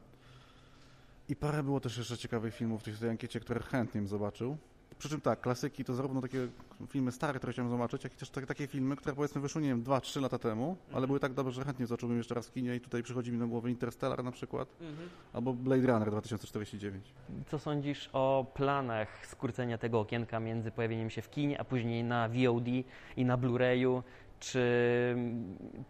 I 1.28 1.36
parę 1.36 1.62
było 1.62 1.80
też 1.80 1.98
jeszcze 1.98 2.18
ciekawych 2.18 2.54
filmów 2.54 2.80
w 2.80 2.84
tej 2.84 2.94
tej 2.94 3.10
ankiecie, 3.10 3.40
które 3.40 3.60
chętnie 3.60 4.00
bym 4.00 4.08
zobaczył. 4.08 4.56
Przy 4.98 5.08
czym 5.08 5.20
tak, 5.20 5.40
klasyki 5.40 5.84
to 5.84 5.94
zarówno 5.94 6.20
takie 6.20 6.48
filmy 6.88 7.12
stare, 7.12 7.38
które 7.38 7.52
chciałem 7.52 7.70
zobaczyć, 7.70 8.04
jak 8.04 8.14
i 8.14 8.16
też 8.16 8.30
takie 8.30 8.66
filmy, 8.66 8.96
które 8.96 9.14
powiedzmy 9.14 9.40
wyszły, 9.40 9.62
nie 9.62 9.68
wiem, 9.68 9.84
2-3 9.84 10.22
lata 10.22 10.38
temu, 10.38 10.76
ale 10.92 11.06
były 11.06 11.20
tak 11.20 11.34
dobre, 11.34 11.52
że 11.52 11.64
chętnie 11.64 11.86
zobaczyłbym 11.86 12.18
jeszcze 12.18 12.34
raz 12.34 12.48
w 12.48 12.52
kinie 12.52 12.76
i 12.76 12.80
tutaj 12.80 13.02
przychodzi 13.02 13.32
mi 13.32 13.38
na 13.38 13.46
głowę 13.46 13.70
Interstellar 13.70 14.24
na 14.24 14.32
przykład, 14.32 14.68
mhm. 14.80 15.08
albo 15.32 15.52
Blade 15.54 15.86
Runner 15.86 16.10
2049. 16.10 17.14
Co 17.46 17.58
sądzisz 17.58 18.10
o 18.12 18.46
planach 18.54 19.26
skrócenia 19.26 19.78
tego 19.78 20.00
okienka 20.00 20.40
między 20.40 20.70
pojawieniem 20.70 21.10
się 21.10 21.22
w 21.22 21.30
kinie, 21.30 21.60
a 21.60 21.64
później 21.64 22.04
na 22.04 22.28
VOD 22.28 22.68
i 23.16 23.24
na 23.24 23.38
Blu-rayu? 23.38 24.02
Czy, 24.40 25.16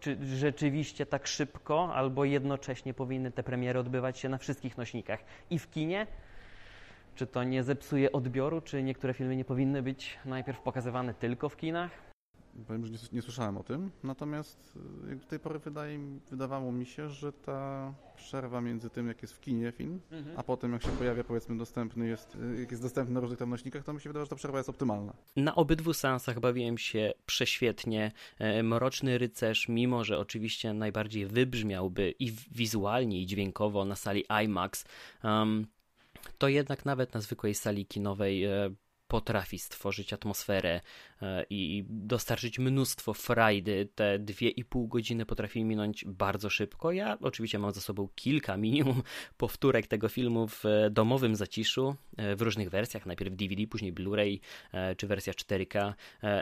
czy 0.00 0.18
rzeczywiście 0.36 1.06
tak 1.06 1.26
szybko, 1.26 1.94
albo 1.94 2.24
jednocześnie 2.24 2.94
powinny 2.94 3.30
te 3.30 3.42
premiery 3.42 3.78
odbywać 3.78 4.18
się 4.18 4.28
na 4.28 4.38
wszystkich 4.38 4.78
nośnikach 4.78 5.20
i 5.50 5.58
w 5.58 5.70
kinie, 5.70 6.06
czy 7.18 7.26
to 7.26 7.44
nie 7.44 7.62
zepsuje 7.62 8.12
odbioru? 8.12 8.60
Czy 8.60 8.82
niektóre 8.82 9.14
filmy 9.14 9.36
nie 9.36 9.44
powinny 9.44 9.82
być 9.82 10.18
najpierw 10.24 10.60
pokazywane 10.60 11.14
tylko 11.14 11.48
w 11.48 11.56
kinach? 11.56 11.90
Powiem, 12.66 12.86
że 12.86 12.92
nie, 12.92 12.98
nie 13.12 13.22
słyszałem 13.22 13.56
o 13.56 13.62
tym, 13.62 13.90
natomiast 14.02 14.78
y, 15.06 15.08
jak 15.08 15.18
do 15.18 15.26
tej 15.26 15.38
pory 15.38 15.58
wydaje, 15.58 15.98
wydawało 16.30 16.72
mi 16.72 16.86
się, 16.86 17.08
że 17.08 17.32
ta 17.32 17.94
przerwa 18.16 18.60
między 18.60 18.90
tym, 18.90 19.08
jak 19.08 19.22
jest 19.22 19.34
w 19.34 19.40
kinie 19.40 19.72
film, 19.72 20.00
mhm. 20.10 20.38
a 20.38 20.42
potem 20.42 20.72
jak 20.72 20.82
się 20.82 20.88
pojawia, 20.88 21.24
powiedzmy, 21.24 21.58
dostępny 21.58 22.08
jest, 22.08 22.34
y, 22.34 22.60
jak 22.60 22.70
jest 22.70 22.82
dostępny 22.82 23.14
na 23.14 23.20
różnych 23.20 23.38
tam 23.38 23.50
nośnikach, 23.50 23.84
to 23.84 23.92
mi 23.92 24.00
się 24.00 24.08
wydaje, 24.08 24.26
że 24.26 24.30
ta 24.30 24.36
przerwa 24.36 24.58
jest 24.58 24.68
optymalna. 24.68 25.12
Na 25.36 25.54
obydwu 25.54 25.92
seansach 25.92 26.40
bawiłem 26.40 26.78
się 26.78 27.12
prześwietnie. 27.26 28.12
E, 28.38 28.62
Mroczny 28.62 29.18
Rycerz, 29.18 29.68
mimo 29.68 30.04
że 30.04 30.18
oczywiście 30.18 30.74
najbardziej 30.74 31.26
wybrzmiałby 31.26 32.14
i 32.18 32.32
wizualnie, 32.50 33.20
i 33.20 33.26
dźwiękowo 33.26 33.84
na 33.84 33.96
sali 33.96 34.24
IMAX, 34.44 34.84
um, 35.24 35.66
to 36.38 36.48
jednak 36.48 36.84
nawet 36.84 37.14
na 37.14 37.20
zwykłej 37.20 37.54
sali 37.54 37.86
kinowej 37.86 38.44
e, 38.44 38.70
potrafi 39.08 39.58
stworzyć 39.58 40.12
atmosferę 40.12 40.80
e, 41.22 41.44
i 41.50 41.84
dostarczyć 41.88 42.58
mnóstwo 42.58 43.14
frajdy. 43.14 43.88
Te 43.94 44.18
dwie 44.18 44.48
i 44.48 44.64
pół 44.64 44.88
godziny 44.88 45.26
potrafi 45.26 45.64
minąć 45.64 46.04
bardzo 46.04 46.50
szybko. 46.50 46.92
Ja 46.92 47.18
oczywiście 47.20 47.58
mam 47.58 47.72
za 47.72 47.80
sobą 47.80 48.08
kilka 48.14 48.56
minimum 48.56 49.02
powtórek 49.36 49.86
tego 49.86 50.08
filmu 50.08 50.48
w 50.48 50.64
domowym 50.90 51.36
zaciszu, 51.36 51.88
e, 51.88 52.07
w 52.36 52.42
różnych 52.42 52.70
wersjach, 52.70 53.06
najpierw 53.06 53.36
DVD, 53.36 53.66
później 53.66 53.92
Blu-ray 53.92 54.40
czy 54.96 55.06
wersja 55.06 55.32
4K. 55.32 55.92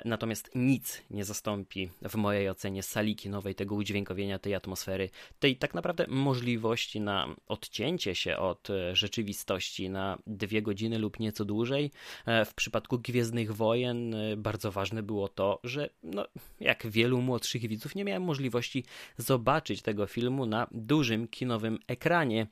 Natomiast 0.04 0.50
nic 0.54 1.02
nie 1.10 1.24
zastąpi 1.24 1.90
w 2.08 2.14
mojej 2.14 2.48
ocenie 2.48 2.82
sali 2.82 3.16
kinowej 3.16 3.54
tego 3.54 3.74
udźwiękowienia, 3.74 4.38
tej 4.38 4.54
atmosfery, 4.54 5.10
tej 5.38 5.56
tak 5.56 5.74
naprawdę 5.74 6.06
możliwości 6.08 7.00
na 7.00 7.36
odcięcie 7.46 8.14
się 8.14 8.36
od 8.36 8.68
rzeczywistości 8.92 9.90
na 9.90 10.18
dwie 10.26 10.62
godziny 10.62 10.98
lub 10.98 11.20
nieco 11.20 11.44
dłużej. 11.44 11.90
W 12.26 12.54
przypadku 12.54 12.98
Gwiezdnych 12.98 13.52
Wojen 13.52 14.14
bardzo 14.36 14.72
ważne 14.72 15.02
było 15.02 15.28
to, 15.28 15.60
że 15.64 15.90
no, 16.02 16.26
jak 16.60 16.86
wielu 16.86 17.22
młodszych 17.22 17.68
widzów 17.68 17.94
nie 17.94 18.04
miałem 18.04 18.22
możliwości 18.22 18.84
zobaczyć 19.16 19.82
tego 19.82 20.06
filmu 20.06 20.46
na 20.46 20.66
dużym 20.70 21.28
kinowym 21.28 21.78
ekranie. 21.86 22.46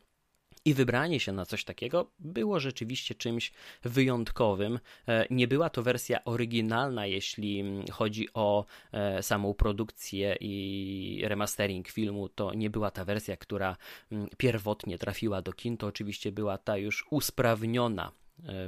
I 0.66 0.74
wybranie 0.74 1.20
się 1.20 1.32
na 1.32 1.46
coś 1.46 1.64
takiego 1.64 2.10
było 2.18 2.60
rzeczywiście 2.60 3.14
czymś 3.14 3.52
wyjątkowym. 3.82 4.78
E, 5.08 5.26
nie 5.30 5.48
była 5.48 5.70
to 5.70 5.82
wersja 5.82 6.24
oryginalna, 6.24 7.06
jeśli 7.06 7.64
chodzi 7.92 8.28
o 8.34 8.64
e, 8.92 9.22
samą 9.22 9.54
produkcję 9.54 10.36
i 10.40 11.22
remastering 11.24 11.88
filmu. 11.88 12.28
To 12.28 12.54
nie 12.54 12.70
była 12.70 12.90
ta 12.90 13.04
wersja, 13.04 13.36
która 13.36 13.76
mm, 14.12 14.28
pierwotnie 14.36 14.98
trafiła 14.98 15.42
do 15.42 15.52
kin. 15.52 15.76
To 15.76 15.86
oczywiście 15.86 16.32
była 16.32 16.58
ta 16.58 16.76
już 16.76 17.06
usprawniona 17.10 18.12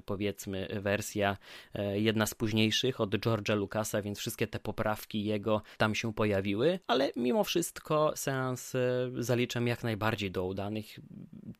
powiedzmy 0.07 0.69
wersja, 0.81 1.37
e, 1.75 2.01
jedna 2.01 2.27
z 2.27 2.35
późniejszych 2.35 3.01
od 3.01 3.11
George'a 3.11 3.57
Lucasa, 3.57 4.03
więc 4.03 4.19
wszystkie 4.19 4.47
te 4.47 4.59
poprawki 4.59 5.25
jego 5.25 5.63
tam 5.77 5.95
się 5.95 6.15
pojawiły, 6.15 6.79
ale 6.87 7.13
mimo 7.17 7.45
wszystko 7.45 8.13
seans 8.17 8.75
e, 8.75 9.11
zaliczam 9.19 9.67
jak 9.67 9.85
najbardziej 9.85 10.31
do 10.31 10.45
udanych. 10.45 10.99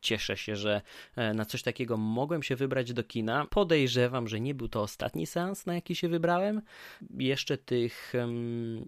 Cieszę 0.01 0.37
się, 0.37 0.55
że 0.55 0.81
na 1.33 1.45
coś 1.45 1.63
takiego 1.63 1.97
mogłem 1.97 2.43
się 2.43 2.55
wybrać 2.55 2.93
do 2.93 3.03
kina. 3.03 3.45
Podejrzewam, 3.49 4.27
że 4.27 4.39
nie 4.39 4.55
był 4.55 4.67
to 4.67 4.81
ostatni 4.81 5.27
seans, 5.27 5.65
na 5.65 5.75
jaki 5.75 5.95
się 5.95 6.09
wybrałem. 6.09 6.61
Jeszcze 7.17 7.57
tych 7.57 8.13
um, 8.13 8.87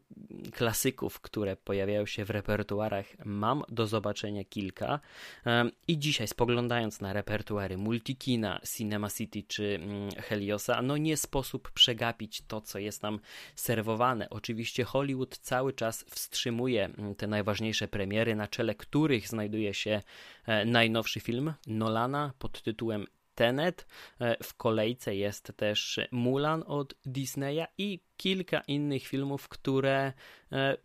klasyków, 0.51 1.19
które 1.19 1.55
pojawiają 1.55 2.05
się 2.05 2.25
w 2.25 2.29
repertuarach, 2.29 3.05
mam 3.25 3.63
do 3.69 3.88
zobaczenia 3.88 4.43
kilka. 4.43 5.00
Um, 5.45 5.71
I 5.88 6.00
dzisiaj 6.00 6.27
spoglądając 6.27 7.01
na 7.01 7.13
repertuary 7.13 7.77
Multikina, 7.77 8.62
Cinema 8.75 9.09
City 9.19 9.43
czy 9.43 9.75
mm, 9.75 10.11
Heliosa, 10.11 10.81
no 10.81 10.97
nie 10.97 11.17
sposób 11.17 11.71
przegapić 11.71 12.41
to, 12.47 12.61
co 12.61 12.79
jest 12.79 13.03
nam 13.03 13.19
serwowane. 13.55 14.29
Oczywiście 14.29 14.83
Hollywood 14.83 15.38
cały 15.38 15.73
czas 15.73 16.05
wstrzymuje 16.09 16.85
mm, 16.85 17.15
te 17.15 17.27
najważniejsze 17.27 17.88
premiery, 17.88 18.35
na 18.35 18.47
czele 18.47 18.75
których 18.75 19.27
znajduje 19.27 19.73
się 19.73 20.01
e, 20.45 20.65
najnowszy 20.65 21.19
film 21.19 21.53
Nolana 21.67 22.33
pod 22.39 22.61
tytułem 22.61 23.05
Tenet. 23.35 23.88
E, 24.21 24.43
w 24.43 24.53
kolejce 24.53 25.15
jest 25.15 25.53
też 25.55 25.99
Mulan 26.11 26.63
od 26.67 26.95
Disneya 27.05 27.65
i 27.77 27.99
kilka 28.17 28.61
innych 28.67 29.07
filmów, 29.07 29.47
które 29.47 30.13
e, 30.51 30.77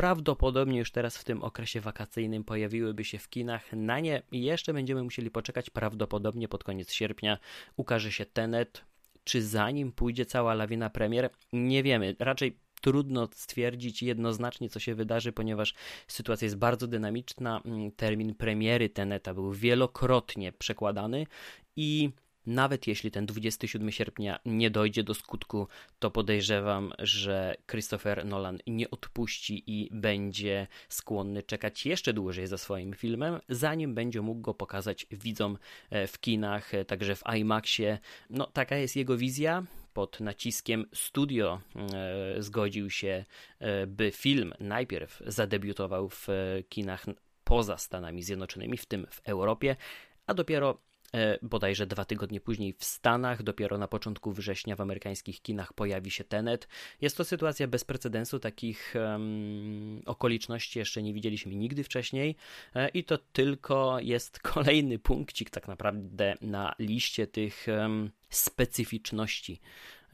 prawdopodobnie 0.00 0.78
już 0.78 0.90
teraz 0.90 1.16
w 1.16 1.24
tym 1.24 1.42
okresie 1.42 1.80
wakacyjnym 1.80 2.44
pojawiłyby 2.44 3.04
się 3.04 3.18
w 3.18 3.28
kinach. 3.28 3.72
Na 3.72 4.00
nie 4.00 4.22
jeszcze 4.32 4.72
będziemy 4.72 5.02
musieli 5.02 5.30
poczekać. 5.30 5.70
Prawdopodobnie 5.70 6.48
pod 6.48 6.64
koniec 6.64 6.92
sierpnia 6.92 7.38
ukaże 7.76 8.12
się 8.12 8.26
Tenet. 8.26 8.84
Czy 9.24 9.42
zanim 9.42 9.92
pójdzie 9.92 10.26
cała 10.26 10.54
lawina 10.54 10.90
premier? 10.90 11.30
Nie 11.52 11.82
wiemy. 11.82 12.16
Raczej 12.18 12.56
trudno 12.80 13.28
stwierdzić 13.34 14.02
jednoznacznie, 14.02 14.68
co 14.68 14.80
się 14.80 14.94
wydarzy, 14.94 15.32
ponieważ 15.32 15.74
sytuacja 16.06 16.46
jest 16.46 16.56
bardzo 16.56 16.86
dynamiczna. 16.86 17.60
Mm, 17.64 17.92
termin 17.92 18.34
premiery 18.34 18.88
Teneta 18.88 19.34
był 19.34 19.52
wielokrotnie 19.52 20.52
przekładany 20.52 21.26
i 21.76 22.10
nawet 22.50 22.86
jeśli 22.86 23.10
ten 23.10 23.26
27 23.26 23.90
sierpnia 23.90 24.40
nie 24.44 24.70
dojdzie 24.70 25.02
do 25.02 25.14
skutku, 25.14 25.68
to 25.98 26.10
podejrzewam, 26.10 26.92
że 26.98 27.54
Christopher 27.70 28.26
Nolan 28.26 28.58
nie 28.66 28.90
odpuści 28.90 29.62
i 29.66 29.88
będzie 29.92 30.66
skłonny 30.88 31.42
czekać 31.42 31.86
jeszcze 31.86 32.12
dłużej 32.12 32.46
za 32.46 32.58
swoim 32.58 32.94
filmem, 32.94 33.40
zanim 33.48 33.94
będzie 33.94 34.22
mógł 34.22 34.40
go 34.40 34.54
pokazać 34.54 35.06
widzom 35.10 35.58
e, 35.90 36.06
w 36.06 36.20
kinach, 36.20 36.74
e, 36.74 36.84
także 36.84 37.16
w 37.16 37.22
IMAXie. 37.38 37.98
No, 38.30 38.46
taka 38.46 38.76
jest 38.76 38.96
jego 38.96 39.16
wizja 39.16 39.62
pod 39.92 40.20
naciskiem 40.20 40.86
studio 40.94 41.60
e, 41.76 42.42
zgodził 42.42 42.90
się, 42.90 43.24
e, 43.58 43.86
by 43.86 44.10
film 44.10 44.54
najpierw 44.60 45.22
zadebiutował 45.26 46.08
w 46.08 46.28
kinach 46.68 47.06
poza 47.44 47.78
Stanami 47.78 48.22
Zjednoczonymi, 48.22 48.76
w 48.76 48.86
tym 48.86 49.06
w 49.10 49.20
Europie, 49.28 49.76
a 50.26 50.34
dopiero 50.34 50.78
E, 50.78 50.89
bodajże 51.42 51.86
dwa 51.86 52.04
tygodnie 52.04 52.40
później 52.40 52.72
w 52.78 52.84
Stanach, 52.84 53.42
dopiero 53.42 53.78
na 53.78 53.88
początku 53.88 54.32
września 54.32 54.76
w 54.76 54.80
amerykańskich 54.80 55.42
kinach 55.42 55.72
pojawi 55.72 56.10
się 56.10 56.24
Tenet. 56.24 56.68
Jest 57.00 57.16
to 57.16 57.24
sytuacja 57.24 57.68
bez 57.68 57.84
precedensu, 57.84 58.38
takich 58.38 58.94
um, 58.94 60.02
okoliczności 60.06 60.78
jeszcze 60.78 61.02
nie 61.02 61.14
widzieliśmy 61.14 61.54
nigdy 61.54 61.84
wcześniej 61.84 62.36
e, 62.74 62.88
i 62.88 63.04
to 63.04 63.18
tylko 63.18 63.98
jest 64.00 64.38
kolejny 64.52 64.98
punkcik 64.98 65.50
tak 65.50 65.68
naprawdę 65.68 66.34
na 66.40 66.74
liście 66.78 67.26
tych 67.26 67.66
um, 67.68 68.10
specyficzności 68.30 69.60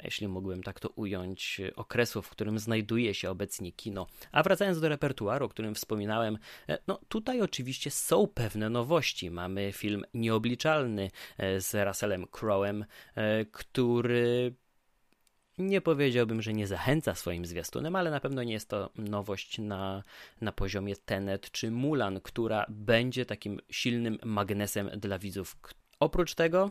jeśli 0.05 0.29
mógłbym 0.29 0.63
tak 0.63 0.81
to 0.81 0.89
ująć, 0.89 1.61
okresu, 1.77 2.23
w 2.23 2.31
którym 2.31 2.59
znajduje 2.59 3.15
się 3.15 3.31
obecnie 3.31 3.73
kino. 3.73 4.07
A 4.33 4.43
wracając 4.43 4.81
do 4.81 4.89
repertuaru, 4.89 5.47
o 5.47 5.49
którym 5.49 5.75
wspominałem, 5.75 6.39
e, 6.69 6.79
no 6.87 7.01
tutaj 7.09 7.41
oczywiście 7.41 7.91
są 7.91 8.27
pewne 8.27 8.71
nowości. 8.71 9.31
Mamy 9.31 9.73
film 9.73 10.05
Nieobliczalny 10.15 11.11
e, 11.39 11.61
z 11.61 11.87
Russellem 11.87 12.27
Crowem, 12.27 12.85
e, 13.15 13.45
który 13.45 14.55
nie 15.59 15.81
powiedziałbym, 15.81 16.43
że 16.43 16.53
nie 16.53 16.67
zachęca 16.67 17.15
swoim 17.15 17.47
zwiastunem, 17.47 17.97
ale 17.97 18.11
na 18.11 18.21
pewno 18.21 18.43
nie 18.43 18.53
jest 18.53 18.69
to 18.69 18.91
nowość 18.95 19.59
na, 19.59 20.03
na 20.41 20.53
poziomie 20.53 20.97
Tenet 20.97 21.51
czy 21.51 21.71
Mulan, 21.71 22.21
która 22.21 22.67
będzie 22.69 23.27
takim 23.27 23.61
silnym 23.71 24.19
magnesem 24.25 24.91
dla 24.97 25.19
widzów. 25.19 25.57
Oprócz 26.01 26.35
tego 26.35 26.71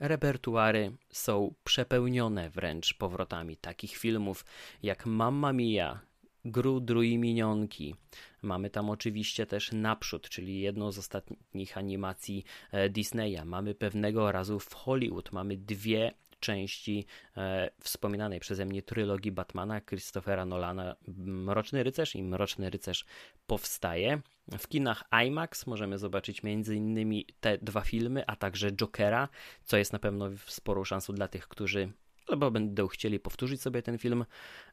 Repertuary 0.00 0.92
są 1.10 1.54
przepełnione 1.64 2.50
wręcz 2.50 2.94
powrotami 2.94 3.56
takich 3.56 3.96
filmów 3.96 4.44
jak 4.82 5.06
Mamma 5.06 5.52
Mia, 5.52 6.00
Gru, 6.44 6.80
Dru 6.80 7.00
Minionki. 7.00 7.94
Mamy 8.42 8.70
tam 8.70 8.90
oczywiście 8.90 9.46
też 9.46 9.72
Naprzód, 9.72 10.28
czyli 10.28 10.60
jedną 10.60 10.92
z 10.92 10.98
ostatnich 10.98 11.78
animacji 11.78 12.44
e, 12.72 12.88
Disneya. 12.88 13.44
Mamy 13.44 13.74
pewnego 13.74 14.32
razu 14.32 14.60
w 14.60 14.74
Hollywood. 14.74 15.32
Mamy 15.32 15.56
dwie 15.56 16.14
części 16.40 17.06
e, 17.36 17.70
wspominanej 17.80 18.40
przeze 18.40 18.66
mnie 18.66 18.82
trylogii 18.82 19.32
Batmana 19.32 19.80
Christophera 19.80 20.44
Nolana 20.44 20.96
Mroczny 21.18 21.82
Rycerz 21.82 22.14
i 22.16 22.22
Mroczny 22.22 22.70
Rycerz 22.70 23.04
powstaje. 23.46 24.20
W 24.58 24.68
kinach 24.68 25.04
IMAX 25.26 25.66
możemy 25.66 25.98
zobaczyć 25.98 26.40
m.in. 26.44 27.22
te 27.40 27.58
dwa 27.58 27.80
filmy, 27.80 28.26
a 28.26 28.36
także 28.36 28.72
Jokera, 28.72 29.28
co 29.64 29.76
jest 29.76 29.92
na 29.92 29.98
pewno 29.98 30.30
sporą 30.46 30.84
szansą 30.84 31.14
dla 31.14 31.28
tych, 31.28 31.48
którzy 31.48 31.92
albo 32.28 32.50
będą 32.50 32.86
chcieli 32.86 33.20
powtórzyć 33.20 33.62
sobie 33.62 33.82
ten 33.82 33.98
film, 33.98 34.24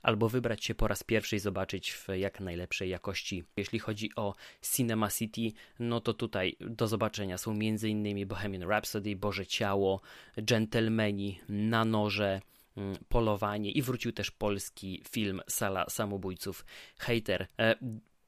albo 0.01 0.29
wybrać 0.29 0.65
się 0.65 0.75
po 0.75 0.87
raz 0.87 1.03
pierwszy 1.03 1.35
i 1.35 1.39
zobaczyć 1.39 1.91
w 1.91 2.07
jak 2.07 2.39
najlepszej 2.39 2.89
jakości. 2.89 3.43
Jeśli 3.57 3.79
chodzi 3.79 4.09
o 4.15 4.35
Cinema 4.61 5.09
City, 5.09 5.51
no 5.79 6.01
to 6.01 6.13
tutaj 6.13 6.55
do 6.59 6.87
zobaczenia 6.87 7.37
są 7.37 7.51
m.in. 7.51 8.27
Bohemian 8.27 8.63
Rhapsody, 8.63 9.15
Boże 9.15 9.45
Ciało, 9.45 10.01
Gentlemani, 10.37 11.39
Na 11.49 11.85
Noże, 11.85 12.41
mm, 12.77 12.95
Polowanie 13.09 13.71
i 13.71 13.81
wrócił 13.81 14.11
też 14.11 14.31
polski 14.31 15.01
film 15.09 15.41
Sala 15.49 15.85
Samobójców 15.89 16.65
Hater. 16.97 17.47
E, 17.59 17.75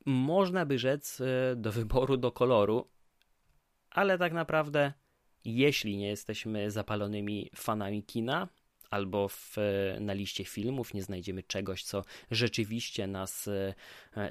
można 0.06 0.66
by 0.66 0.80
rzec 0.80 1.22
e, 1.22 1.56
do 1.56 1.72
wyboru, 1.72 2.18
do 2.18 2.32
koloru, 2.32 2.88
ale 3.90 4.18
tak 4.18 4.34
naprawdę 4.34 4.94
jeśli 5.46 5.98
nie 5.98 6.08
jesteśmy 6.08 6.72
zapalonymi 6.72 7.50
fanami 7.56 8.04
kina, 8.04 8.48
albo 8.90 9.28
w, 9.28 9.58
na 10.00 10.14
liście 10.14 10.46
filmów 10.46 10.94
nie 10.94 11.04
znajdziemy 11.04 11.44
czegoś, 11.44 11.84
co 11.84 12.04
rzeczywiście 12.32 13.08
nas 13.08 13.48
e, 13.48 13.74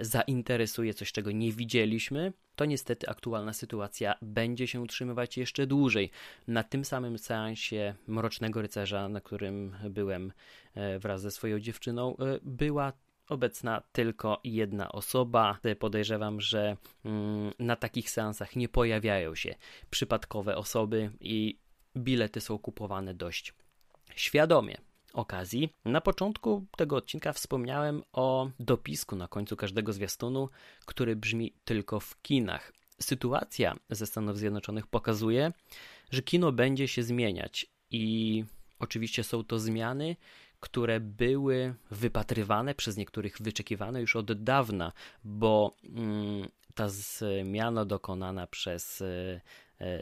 zainteresuje, 0.01 0.95
coś 0.95 1.13
czego 1.13 1.31
nie 1.31 1.53
widzieliśmy, 1.53 2.33
to 2.57 2.65
niestety 2.65 3.09
aktualna 3.09 3.53
sytuacja 3.53 4.15
będzie 4.23 4.67
się 4.67 4.81
utrzymywać 4.81 5.37
jeszcze 5.37 5.67
dłużej. 5.67 6.11
Na 6.49 6.63
tym 6.63 6.85
samym 6.85 7.19
seansie 7.19 7.95
Mrocznego 8.07 8.63
Rycerza, 8.63 9.09
na 9.09 9.21
którym 9.21 9.77
byłem 9.91 10.33
e, 10.75 10.99
wraz 10.99 11.21
ze 11.21 11.31
swoją 11.31 11.61
dziewczyną, 11.61 12.17
e, 12.17 12.39
była 12.43 12.93
obecna 13.29 13.83
tylko 13.93 14.41
jedna 14.45 14.93
osoba. 14.93 15.59
Podejrzewam, 15.79 16.41
że 16.41 16.77
mm, 17.05 17.53
na 17.59 17.77
takich 17.77 18.11
seansach 18.11 18.57
nie 18.57 18.69
pojawiają 18.69 19.35
się 19.35 19.55
przypadkowe 19.91 20.57
osoby 20.57 21.11
i 21.21 21.59
bilety 21.97 22.41
są 22.41 22.59
kupowane 22.59 23.15
dość 23.15 23.55
świadomie 24.17 24.77
okazji. 25.13 25.73
Na 25.85 26.01
początku 26.01 26.67
tego 26.77 26.97
odcinka 26.97 27.33
wspomniałem 27.33 28.03
o 28.13 28.51
dopisku 28.61 29.17
na 29.17 29.29
końcu 29.29 29.57
każdego 29.57 29.93
zwiastunu, 29.93 30.49
który 30.87 31.17
brzmi 31.17 31.53
tylko 31.65 32.01
w 32.01 32.23
kinach. 32.23 32.73
Sytuacja 33.01 33.75
ze 33.91 34.07
Stanów 34.07 34.39
Zjednoczonych 34.39 34.87
pokazuje, 34.87 35.53
że 36.11 36.23
kino 36.23 36.53
będzie 36.53 36.89
się 36.89 37.03
zmieniać 37.03 37.67
i 37.91 38.45
oczywiście 38.79 39.25
są 39.25 39.45
to 39.45 39.59
zmiany, 39.59 40.17
które 40.61 41.01
były 41.01 41.75
wypatrywane 41.91 42.75
przez 42.75 42.97
niektórych, 42.97 43.37
wyczekiwane 43.41 44.01
już 44.01 44.17
od 44.17 44.43
dawna, 44.43 44.93
bo 45.25 45.75
mm, 45.85 46.49
ta 46.75 46.89
zmiana 46.89 47.85
dokonana 47.85 48.47
przez 48.47 49.03
e, 49.03 49.41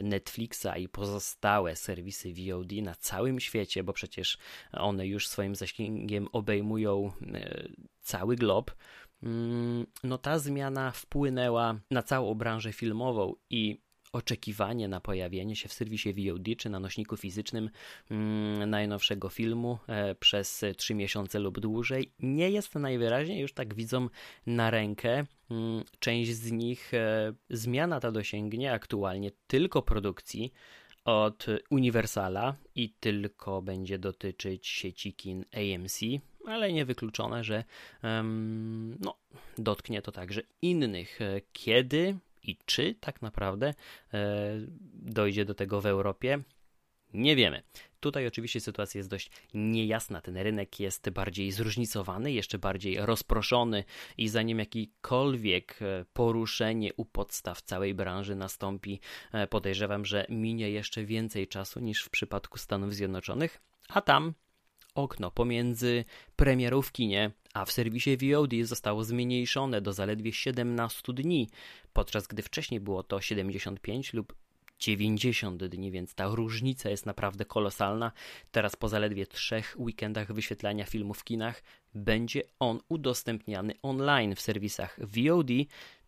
Netflixa 0.03 0.77
i 0.77 0.89
pozostałe 0.89 1.75
serwisy 1.75 2.33
VOD 2.33 2.71
na 2.71 2.95
całym 2.95 3.39
świecie, 3.39 3.83
bo 3.83 3.93
przecież 3.93 4.37
one 4.71 5.07
już 5.07 5.27
swoim 5.27 5.55
zasięgiem 5.55 6.27
obejmują 6.31 7.11
e, 7.33 7.67
cały 8.01 8.35
glob. 8.35 8.75
Mm, 9.23 9.85
no 10.03 10.17
ta 10.17 10.39
zmiana 10.39 10.91
wpłynęła 10.91 11.79
na 11.91 12.03
całą 12.03 12.35
branżę 12.35 12.73
filmową 12.73 13.35
i 13.49 13.81
oczekiwanie 14.13 14.87
na 14.87 14.99
pojawienie 14.99 15.55
się 15.55 15.69
w 15.69 15.73
serwisie 15.73 16.13
VOD 16.13 16.57
czy 16.57 16.69
na 16.69 16.79
nośniku 16.79 17.17
fizycznym 17.17 17.69
mm, 18.11 18.69
najnowszego 18.69 19.29
filmu 19.29 19.79
e, 19.87 20.15
przez 20.15 20.65
3 20.77 20.95
miesiące 20.95 21.39
lub 21.39 21.59
dłużej 21.59 22.11
nie 22.19 22.49
jest 22.49 22.75
najwyraźniej 22.75 23.39
już 23.39 23.53
tak 23.53 23.73
widzą 23.73 24.09
na 24.45 24.71
rękę. 24.71 25.25
Mm, 25.51 25.83
część 25.99 26.31
z 26.31 26.51
nich 26.51 26.93
e, 26.93 27.33
zmiana 27.49 27.99
ta 27.99 28.11
dosięgnie 28.11 28.73
aktualnie 28.73 29.31
tylko 29.47 29.81
produkcji 29.81 30.53
od 31.05 31.45
Universala 31.69 32.55
i 32.75 32.93
tylko 32.99 33.61
będzie 33.61 33.99
dotyczyć 33.99 34.67
sieci 34.67 35.13
kin 35.13 35.45
AMC, 35.53 35.99
ale 36.47 36.73
niewykluczone, 36.73 37.43
że 37.43 37.63
um, 38.03 38.97
no, 38.99 39.17
dotknie 39.57 40.01
to 40.01 40.11
także 40.11 40.41
innych. 40.61 41.21
E, 41.21 41.41
kiedy 41.53 42.17
i 42.43 42.57
czy 42.65 42.95
tak 42.99 43.21
naprawdę 43.21 43.73
e, 44.13 44.23
dojdzie 44.93 45.45
do 45.45 45.53
tego 45.53 45.81
w 45.81 45.85
Europie, 45.85 46.43
nie 47.13 47.35
wiemy. 47.35 47.63
Tutaj 47.99 48.27
oczywiście 48.27 48.59
sytuacja 48.59 48.99
jest 48.99 49.09
dość 49.09 49.29
niejasna. 49.53 50.21
Ten 50.21 50.37
rynek 50.37 50.79
jest 50.79 51.09
bardziej 51.09 51.51
zróżnicowany, 51.51 52.31
jeszcze 52.31 52.59
bardziej 52.59 52.97
rozproszony 52.97 53.83
i 54.17 54.29
zanim 54.29 54.59
jakikolwiek 54.59 55.81
e, 55.81 56.05
poruszenie 56.13 56.93
u 56.93 57.05
podstaw 57.05 57.61
całej 57.61 57.93
branży 57.93 58.35
nastąpi, 58.35 58.99
e, 59.31 59.47
podejrzewam, 59.47 60.05
że 60.05 60.25
minie 60.29 60.71
jeszcze 60.71 61.05
więcej 61.05 61.47
czasu 61.47 61.79
niż 61.79 62.03
w 62.03 62.09
przypadku 62.09 62.57
Stanów 62.57 62.93
Zjednoczonych, 62.93 63.61
a 63.89 64.01
tam 64.01 64.33
okno 64.95 65.31
pomiędzy 65.31 66.05
premierą 66.35 66.81
w 66.81 66.91
kinie 66.91 67.31
a 67.53 67.65
w 67.65 67.71
serwisie 67.71 68.17
VOD 68.17 68.51
zostało 68.63 69.03
zmniejszone 69.03 69.81
do 69.81 69.93
zaledwie 69.93 70.33
17 70.33 71.13
dni, 71.13 71.49
podczas 71.93 72.27
gdy 72.27 72.41
wcześniej 72.41 72.79
było 72.79 73.03
to 73.03 73.21
75 73.21 74.13
lub 74.13 74.35
90 74.79 75.65
dni, 75.65 75.91
więc 75.91 76.15
ta 76.15 76.27
różnica 76.27 76.89
jest 76.89 77.05
naprawdę 77.05 77.45
kolosalna. 77.45 78.11
Teraz 78.51 78.75
po 78.75 78.89
zaledwie 78.89 79.27
trzech 79.27 79.75
weekendach 79.79 80.33
wyświetlania 80.33 80.85
filmu 80.85 81.13
w 81.13 81.23
kinach 81.23 81.63
będzie 81.95 82.41
on 82.59 82.79
udostępniany 82.89 83.73
online 83.81 84.35
w 84.35 84.41
serwisach 84.41 84.99
VOD, 84.99 85.49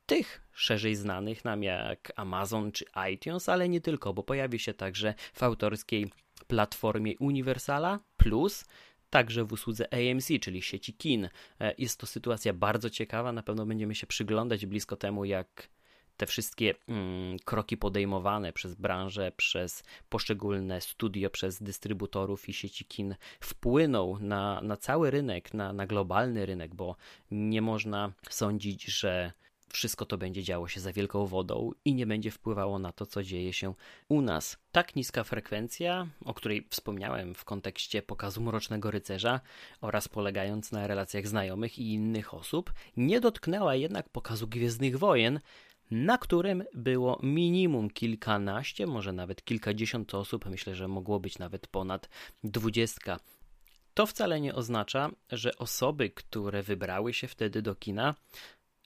tych 0.05 0.41
szerzej 0.51 0.95
znanych 0.95 1.45
nam 1.45 1.63
jak 1.63 2.11
Amazon 2.15 2.71
czy 2.71 2.85
iTunes, 3.13 3.49
ale 3.49 3.69
nie 3.69 3.81
tylko, 3.81 4.13
bo 4.13 4.23
pojawi 4.23 4.59
się 4.59 4.73
także 4.73 5.13
w 5.33 5.43
autorskiej 5.43 6.11
platformie 6.47 7.17
Universala 7.19 7.99
Plus, 8.17 8.65
także 9.09 9.45
w 9.45 9.53
usłudze 9.53 9.93
AMC, 9.93 10.27
czyli 10.41 10.61
sieci 10.61 10.93
kin. 10.93 11.29
E, 11.59 11.73
jest 11.77 11.99
to 11.99 12.07
sytuacja 12.07 12.53
bardzo 12.53 12.89
ciekawa, 12.89 13.31
na 13.31 13.43
pewno 13.43 13.65
będziemy 13.65 13.95
się 13.95 14.07
przyglądać 14.07 14.65
blisko 14.65 14.95
temu, 14.95 15.25
jak 15.25 15.69
te 16.17 16.25
wszystkie 16.25 16.75
mm, 16.87 17.39
kroki 17.39 17.77
podejmowane 17.77 18.53
przez 18.53 18.75
branżę, 18.75 19.31
przez 19.37 19.83
poszczególne 20.09 20.81
studio, 20.81 21.29
przez 21.29 21.63
dystrybutorów 21.63 22.49
i 22.49 22.53
sieci 22.53 22.85
kin 22.85 23.15
wpłyną 23.39 24.17
na, 24.19 24.61
na 24.61 24.77
cały 24.77 25.11
rynek, 25.11 25.53
na, 25.53 25.73
na 25.73 25.87
globalny 25.87 26.45
rynek, 26.45 26.75
bo 26.75 26.95
nie 27.31 27.61
można 27.61 28.13
sądzić, 28.29 28.85
że 28.85 29.31
wszystko 29.69 30.05
to 30.05 30.17
będzie 30.17 30.43
działo 30.43 30.67
się 30.67 30.79
za 30.79 30.93
wielką 30.93 31.25
wodą 31.25 31.71
i 31.85 31.93
nie 31.93 32.05
będzie 32.05 32.31
wpływało 32.31 32.79
na 32.79 32.91
to, 32.91 33.05
co 33.05 33.23
dzieje 33.23 33.53
się 33.53 33.73
u 34.09 34.21
nas. 34.21 34.57
Tak 34.71 34.95
niska 34.95 35.23
frekwencja, 35.23 36.07
o 36.25 36.33
której 36.33 36.67
wspomniałem 36.69 37.35
w 37.35 37.45
kontekście 37.45 38.01
pokazu 38.01 38.41
Mrocznego 38.41 38.91
Rycerza 38.91 39.41
oraz 39.81 40.07
polegając 40.07 40.71
na 40.71 40.87
relacjach 40.87 41.27
znajomych 41.27 41.79
i 41.79 41.93
innych 41.93 42.33
osób, 42.33 42.73
nie 42.97 43.21
dotknęła 43.21 43.75
jednak 43.75 44.09
pokazu 44.09 44.47
Gwiezdnych 44.47 44.97
Wojen, 44.97 45.39
na 45.91 46.17
którym 46.17 46.63
było 46.73 47.19
minimum 47.23 47.89
kilkanaście, 47.89 48.87
może 48.87 49.13
nawet 49.13 49.43
kilkadziesiąt 49.43 50.15
osób, 50.15 50.45
myślę, 50.45 50.75
że 50.75 50.87
mogło 50.87 51.19
być 51.19 51.39
nawet 51.39 51.67
ponad 51.67 52.09
dwudziestka. 52.43 53.19
To 53.93 54.05
wcale 54.05 54.41
nie 54.41 54.55
oznacza, 54.55 55.09
że 55.31 55.57
osoby, 55.57 56.09
które 56.09 56.63
wybrały 56.63 57.13
się 57.13 57.27
wtedy 57.27 57.61
do 57.61 57.75
kina, 57.75 58.15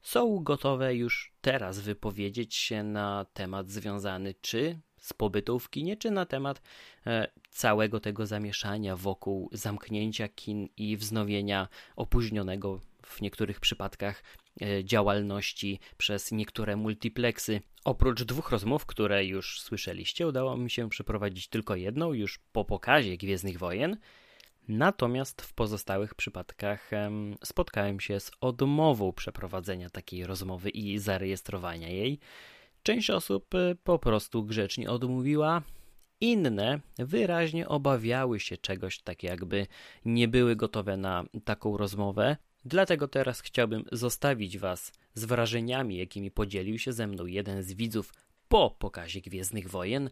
są 0.03 0.39
gotowe 0.43 0.95
już 0.95 1.33
teraz 1.41 1.79
wypowiedzieć 1.79 2.55
się 2.55 2.83
na 2.83 3.25
temat 3.33 3.69
związany 3.69 4.35
czy 4.41 4.79
z 4.97 5.13
pobytą 5.13 5.59
w 5.59 5.69
kinie, 5.69 5.97
czy 5.97 6.11
na 6.11 6.25
temat 6.25 6.61
e, 7.07 7.31
całego 7.49 7.99
tego 7.99 8.25
zamieszania 8.25 8.95
wokół 8.95 9.49
zamknięcia 9.51 10.27
kin 10.27 10.67
i 10.77 10.97
wznowienia 10.97 11.67
opóźnionego 11.95 12.79
w 13.03 13.21
niektórych 13.21 13.59
przypadkach 13.59 14.23
e, 14.61 14.85
działalności 14.85 15.79
przez 15.97 16.31
niektóre 16.31 16.75
multiplexy. 16.75 17.61
Oprócz 17.83 18.23
dwóch 18.23 18.51
rozmów, 18.51 18.85
które 18.85 19.25
już 19.25 19.61
słyszeliście, 19.61 20.27
udało 20.27 20.57
mi 20.57 20.69
się 20.69 20.89
przeprowadzić 20.89 21.47
tylko 21.47 21.75
jedną 21.75 22.13
już 22.13 22.39
po 22.51 22.65
pokazie 22.65 23.17
Gwiezdnych 23.17 23.57
Wojen. 23.57 23.97
Natomiast 24.69 25.41
w 25.41 25.53
pozostałych 25.53 26.15
przypadkach 26.15 26.91
spotkałem 27.43 27.99
się 27.99 28.19
z 28.19 28.31
odmową 28.41 29.13
przeprowadzenia 29.13 29.89
takiej 29.89 30.25
rozmowy 30.25 30.69
i 30.69 30.99
zarejestrowania 30.99 31.89
jej. 31.89 32.19
Część 32.83 33.09
osób 33.09 33.55
e, 33.55 33.75
po 33.83 33.99
prostu 33.99 34.43
grzecznie 34.43 34.89
odmówiła, 34.89 35.61
inne 36.21 36.79
wyraźnie 36.97 37.67
obawiały 37.67 38.39
się 38.39 38.57
czegoś, 38.57 38.99
tak 38.99 39.23
jakby 39.23 39.67
nie 40.05 40.27
były 40.27 40.55
gotowe 40.55 40.97
na 40.97 41.23
taką 41.45 41.77
rozmowę. 41.77 42.37
Dlatego 42.65 43.07
teraz 43.07 43.41
chciałbym 43.41 43.85
zostawić 43.91 44.57
Was 44.57 44.91
z 45.13 45.25
wrażeniami, 45.25 45.97
jakimi 45.97 46.31
podzielił 46.31 46.79
się 46.79 46.93
ze 46.93 47.07
mną 47.07 47.25
jeden 47.25 47.63
z 47.63 47.73
widzów 47.73 48.13
po 48.47 48.75
pokazie 48.79 49.21
Gwiezdnych 49.21 49.69
Wojen. 49.69 50.09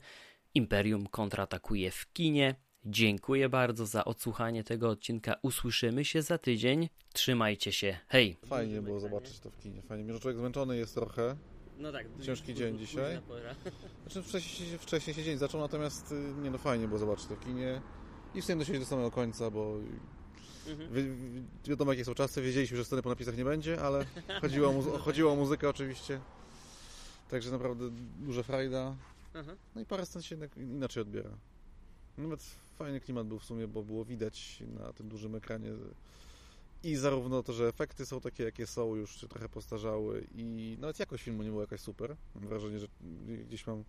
Imperium 0.54 1.08
kontratakuje 1.08 1.92
w 1.92 2.14
kinie 2.14 2.56
Dziękuję 2.90 3.50
bardzo 3.50 3.86
za 3.86 4.06
odsłuchanie 4.06 4.64
tego 4.64 4.90
odcinka. 4.90 5.36
Usłyszymy 5.42 6.06
się 6.06 6.22
za 6.22 6.38
tydzień. 6.38 6.90
Trzymajcie 7.14 7.72
się. 7.72 7.98
Hej! 8.08 8.38
Fajnie 8.46 8.82
było 8.82 9.00
zobaczyć 9.00 9.40
to 9.40 9.50
w 9.52 9.58
kinie. 9.60 9.82
Fajnie, 9.82 10.04
mimo 10.04 10.14
że 10.14 10.20
człowiek 10.20 10.38
zmęczony 10.40 10.78
jest 10.78 10.94
trochę. 10.96 11.36
No 11.78 11.92
tak, 11.92 12.06
Ciężki 12.22 12.54
dzień 12.54 12.78
dzisiaj. 12.78 13.20
Znaczy 14.04 14.24
wcześniej, 14.24 14.70
się- 14.70 14.78
wcześniej 14.78 15.14
się 15.14 15.24
dzień 15.24 15.38
zaczął, 15.38 15.62
natomiast 15.62 16.12
y, 16.12 16.16
nie 16.42 16.52
no 16.52 16.58
fajnie 16.58 16.88
było 16.88 17.00
zobaczyć 17.00 17.26
to 17.26 17.36
w 17.36 17.40
kinie. 17.40 17.82
I 18.36 18.42
w 18.42 18.46
sumie 18.46 18.58
dosiedzieć 18.60 18.82
do 18.82 18.86
samego 18.88 19.12
końca, 19.12 19.52
bo 19.52 19.76
Mhm. 20.68 20.94
wi- 20.94 21.04
wi- 21.32 21.44
wiadomo 21.70 21.92
jakie 21.94 22.06
są 22.06 22.14
czasy, 22.14 22.42
wiedzieliśmy, 22.42 22.78
że 22.78 22.86
sceny 22.86 23.02
po 23.02 23.10
napisach 23.10 23.38
nie 23.38 23.46
będzie, 23.46 23.82
ale 23.82 24.06
chodziło 24.42 24.70
o, 24.70 24.74
muzy- 24.74 25.00
chodziło 25.00 25.32
o 25.32 25.36
muzykę 25.36 25.70
oczywiście. 25.70 26.20
Także 27.30 27.52
naprawdę 27.52 27.90
duża 28.20 28.44
frajda. 28.44 28.96
No 29.76 29.82
i 29.82 29.86
parę 29.86 30.06
scen 30.06 30.22
się 30.22 30.36
jednak 30.36 30.58
inaczej 30.58 31.02
odbiera. 31.02 31.30
Nawet 32.18 32.42
fajny 32.78 33.00
klimat 33.00 33.28
był 33.28 33.40
w 33.40 33.44
sumie, 33.44 33.68
bo 33.68 33.84
było 33.84 34.06
widać 34.06 34.64
na 34.80 34.94
tym 34.94 35.10
dużym 35.10 35.36
ekranie 35.36 35.74
i 36.84 36.96
zarówno 36.96 37.44
to, 37.44 37.54
że 37.54 37.68
efekty 37.68 38.06
są 38.06 38.22
takie, 38.22 38.44
jakie 38.44 38.68
są, 38.68 38.96
już 38.96 39.22
się 39.22 39.28
trochę 39.28 39.50
postarzały 39.50 40.28
i 40.36 40.78
nawet 40.80 41.00
jakość 41.00 41.24
filmu 41.24 41.44
nie 41.44 41.50
była 41.50 41.62
jakaś 41.62 41.82
super. 41.82 42.16
Mam 42.36 42.48
wrażenie, 42.48 42.80
że 42.80 42.88
gdzieś 43.48 43.68
mam 43.68 43.84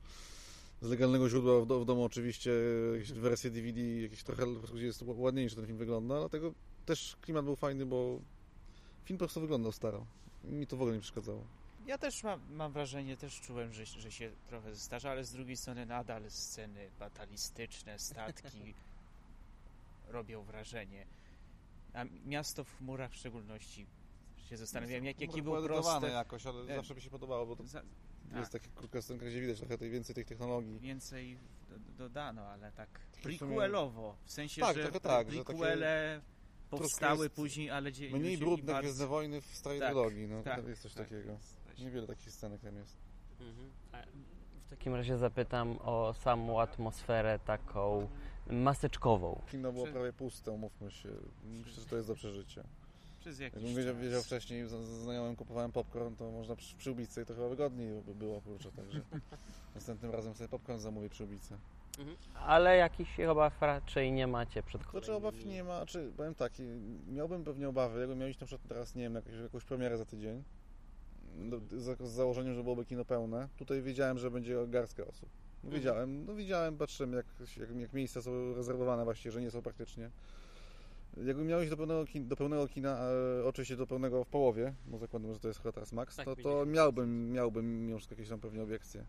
z 0.81 0.89
legalnego 0.89 1.29
źródła 1.29 1.61
w, 1.61 1.67
do, 1.67 1.81
w 1.81 1.85
domu 1.85 2.05
oczywiście 2.05 2.51
jakieś 2.95 3.13
wersje 3.13 3.51
DVD, 3.51 3.81
jakieś 3.81 4.23
trochę, 4.23 4.47
gdzie 4.75 4.87
jest 4.87 5.03
ładniejszy 5.07 5.57
ten 5.57 5.67
film 5.67 5.79
wygląda, 5.79 6.19
dlatego 6.19 6.53
też 6.87 7.17
klimat 7.21 7.45
był 7.45 7.57
fajny, 7.57 7.87
bo 7.87 8.21
film 9.05 9.19
po 9.19 9.25
prostu 9.25 9.41
wyglądał 9.41 9.73
staro. 9.73 10.07
Mi 10.45 10.67
to 10.67 10.77
w 10.77 10.81
ogóle 10.83 10.95
nie 10.95 11.01
przeszkadzało. 11.01 11.45
Ja 11.89 11.99
też 11.99 12.23
mam, 12.23 12.41
mam 12.51 12.73
wrażenie, 12.73 13.17
też 13.17 13.41
czułem, 13.41 13.73
że, 13.73 13.87
że 13.87 14.13
się 14.13 14.31
trochę 14.47 14.75
zestarza, 14.75 15.11
ale 15.11 15.25
z 15.25 15.33
drugiej 15.33 15.57
strony 15.57 15.87
nadal 15.87 16.31
sceny 16.31 16.91
batalistyczne, 16.99 17.99
statki 17.99 18.75
robią 20.17 20.43
wrażenie. 20.43 21.07
A 21.95 22.05
miasto 22.27 22.65
w 22.65 22.79
chmurach 22.79 23.13
w 23.13 23.17
szczególności 23.17 23.87
się 24.49 24.57
zastanawiałem, 24.57 25.05
jak, 25.05 25.21
jaki 25.21 25.43
był 25.43 25.65
prosty... 25.65 26.07
jakoś, 26.07 26.47
ale 26.47 26.63
E, 26.63 26.77
zawsze 26.77 26.95
mi 26.95 27.01
się 27.01 27.11
podobało, 27.11 27.47
bo 27.47 27.57
to 27.57 27.67
Za, 27.67 27.83
jest 28.37 28.53
tak, 28.53 28.63
taka 28.63 28.75
krótka 28.75 29.03
scenka, 29.03 29.27
gdzie 29.27 29.41
widać 29.41 29.59
trochę 29.59 29.79
tej, 29.79 29.91
więcej 29.91 30.15
tych 30.15 30.27
technologii. 30.27 30.79
więcej 30.81 31.39
do, 31.69 31.79
dodano, 31.79 32.43
ale 32.43 32.73
tak 32.73 32.89
prequelowo, 33.23 34.17
w 34.25 34.33
sensie, 34.33 34.61
Tak, 34.61 34.77
że 34.77 35.01
tak, 35.01 35.33
że 35.33 35.45
prequele 35.45 36.21
powstały 36.71 37.25
jest 37.25 37.37
później, 37.37 37.71
ale 37.71 37.91
Mniej 38.13 38.39
brudne 38.39 38.81
Gwiezdne 38.81 39.07
Wojny 39.07 39.41
w 39.41 39.47
starej 39.47 39.81
Tak, 39.81 39.89
trilogii, 39.89 40.29
no 40.29 40.43
tak, 40.43 40.69
jest 40.69 40.83
coś 40.83 40.95
tak. 40.95 41.09
takiego. 41.09 41.39
Coś- 41.79 41.85
Niewiele 41.85 42.07
takich 42.07 42.33
scenek 42.33 42.61
tam 42.61 42.77
jest. 42.77 42.97
Mhm. 43.41 43.71
W 44.67 44.71
takim 44.71 44.95
razie 44.95 45.19
zapytam 45.19 45.79
o 45.85 46.15
samą 46.15 46.61
atmosferę 46.61 47.39
taką 47.39 48.09
maseczkową. 48.51 49.41
Kino 49.51 49.73
było 49.73 49.87
prawie 49.87 50.13
puste, 50.13 50.51
umówmy 50.51 50.91
się. 50.91 51.09
Myślę, 51.45 51.73
że 51.83 51.87
to 51.87 51.97
jest 51.97 52.09
do 52.09 52.15
przeżycia. 52.15 52.65
Przez 53.21 53.39
jakiś 53.41 53.63
Jakbym 53.63 53.77
wiedział, 53.77 53.97
wiedział 53.97 54.23
wcześniej, 54.23 54.67
z 54.67 54.71
z 54.71 55.03
znajomym 55.03 55.37
kupowałem 55.37 55.73
popcorn, 55.73 56.17
to 56.17 56.31
można 56.31 56.57
przy, 56.57 56.77
przy 56.77 56.91
ubicy 56.93 57.23
i 57.23 57.25
to 57.25 57.35
chyba 57.35 57.49
wygodniej 57.49 58.03
by 58.03 58.15
było, 58.15 58.41
kurczę, 58.41 58.73
także 58.73 59.01
następnym 59.75 60.11
razem 60.11 60.35
sobie 60.35 60.49
popcorn 60.49 60.79
zamówię 60.79 61.09
przy 61.09 61.25
ubicy. 61.25 61.59
Ale 62.35 62.77
jakichś 62.77 63.21
obaw 63.21 63.63
raczej 63.63 64.13
nie 64.13 64.27
macie 64.27 64.63
przed 64.63 64.83
Znaczy 64.83 64.93
kolejnymi. 64.93 65.17
obaw 65.29 65.45
nie 65.45 65.65
ma, 65.65 65.87
czy 65.87 66.13
powiem 66.17 66.35
tak, 66.35 66.53
miałbym 67.09 67.45
pewnie 67.45 67.69
obawy, 67.69 68.01
jakbym 68.01 68.19
miał 68.19 68.29
iść 68.29 68.41
na 68.41 68.47
przykład 68.47 68.69
teraz, 68.69 68.95
nie 68.95 69.03
wiem, 69.03 69.13
na 69.13 69.19
jakąś, 69.19 69.35
jakąś 69.35 69.65
premierę 69.65 69.99
za 69.99 70.05
tydzień, 70.05 70.43
z, 71.73 72.09
z 72.09 72.11
założeniem, 72.11 72.55
że 72.55 72.63
byłoby 72.63 72.85
kino 72.85 73.05
pełne, 73.05 73.49
tutaj 73.57 73.83
wiedziałem, 73.83 74.19
że 74.19 74.31
będzie 74.31 74.67
garstka 74.69 75.07
osób. 75.07 75.29
No, 75.65 75.71
wiedziałem, 75.71 76.25
no 76.27 76.35
widziałem, 76.35 76.77
patrzyłem 76.77 77.13
jak, 77.13 77.27
jak, 77.57 77.77
jak 77.77 77.93
miejsca 77.93 78.23
są 78.23 78.55
rezerwowane 78.55 79.05
właściwie, 79.05 79.33
że 79.33 79.41
nie 79.41 79.51
są 79.51 79.63
praktycznie. 79.63 80.11
Jakbym 81.17 81.47
miał 81.47 81.61
iść 81.61 81.71
do 81.71 81.77
pełnego, 81.77 82.05
kin, 82.07 82.29
do 82.29 82.37
pełnego 82.37 82.69
kina, 82.69 82.99
e, 83.41 83.45
oczywiście 83.45 83.77
do 83.77 83.87
pełnego 83.87 84.25
w 84.25 84.29
połowie, 84.29 84.75
bo 84.87 84.99
zakładam, 84.99 85.35
że 85.35 85.41
to 85.41 85.49
jest 85.49 85.61
chyba 85.61 85.73
teraz 85.73 85.93
max, 85.93 86.17
Tak, 86.17 86.25
to, 86.25 86.37
to 86.37 86.63
50%. 86.63 86.67
miałbym, 86.67 87.33
miałbym 87.33 87.87
mimo 87.87 87.99
wszystko 87.99 88.15
jakieś 88.15 88.29
tam 88.29 88.41
pewnie 88.41 88.63
obiekcje. 88.63 89.05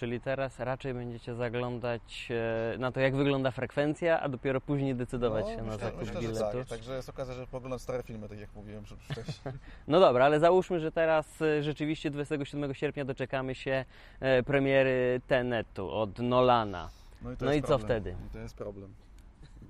Czyli 0.00 0.20
teraz 0.20 0.58
raczej 0.58 0.94
będziecie 0.94 1.34
zaglądać 1.34 2.28
e, 2.74 2.78
na 2.78 2.92
to, 2.92 3.00
jak 3.00 3.16
wygląda 3.16 3.50
frekwencja, 3.50 4.20
a 4.20 4.28
dopiero 4.28 4.60
później 4.60 4.94
decydować 4.94 5.48
się 5.48 5.56
na 5.56 5.62
No, 5.62 5.72
myślę, 5.72 5.78
zakup 5.86 6.00
myślę, 6.00 6.20
biletu. 6.20 6.58
tak, 6.58 6.66
także 6.68 6.94
jest 6.96 7.08
okazja, 7.08 7.34
że 7.34 7.46
poglądam 7.46 7.78
stare 7.78 8.02
filmy, 8.02 8.28
tak 8.28 8.38
jak 8.38 8.54
mówiłem 8.54 8.84
wcześniej. 8.84 9.54
No 9.88 10.00
dobra, 10.00 10.24
ale 10.24 10.40
załóżmy, 10.40 10.80
że 10.80 10.92
teraz 10.92 11.42
e, 11.42 11.62
rzeczywiście 11.62 12.10
27 12.10 12.74
sierpnia 12.74 13.04
doczekamy 13.04 13.54
się 13.54 13.84
e, 14.20 14.42
premiery 14.42 15.20
Tenetu 15.28 15.90
od 15.90 16.18
Nolana. 16.18 16.90
No 17.22 17.32
i, 17.32 17.36
No 17.40 17.52
i 17.54 17.62
co 17.62 17.78
wtedy? 17.78 18.14
I 18.26 18.32
to 18.32 18.38
jest 18.38 18.54
problem, 18.56 18.94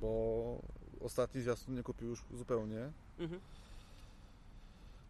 bo 0.00 0.56
ostatni 1.00 1.40
zwiastun 1.40 1.74
nie 1.74 1.82
kupił 1.82 2.08
już 2.08 2.24
zupełnie. 2.34 2.90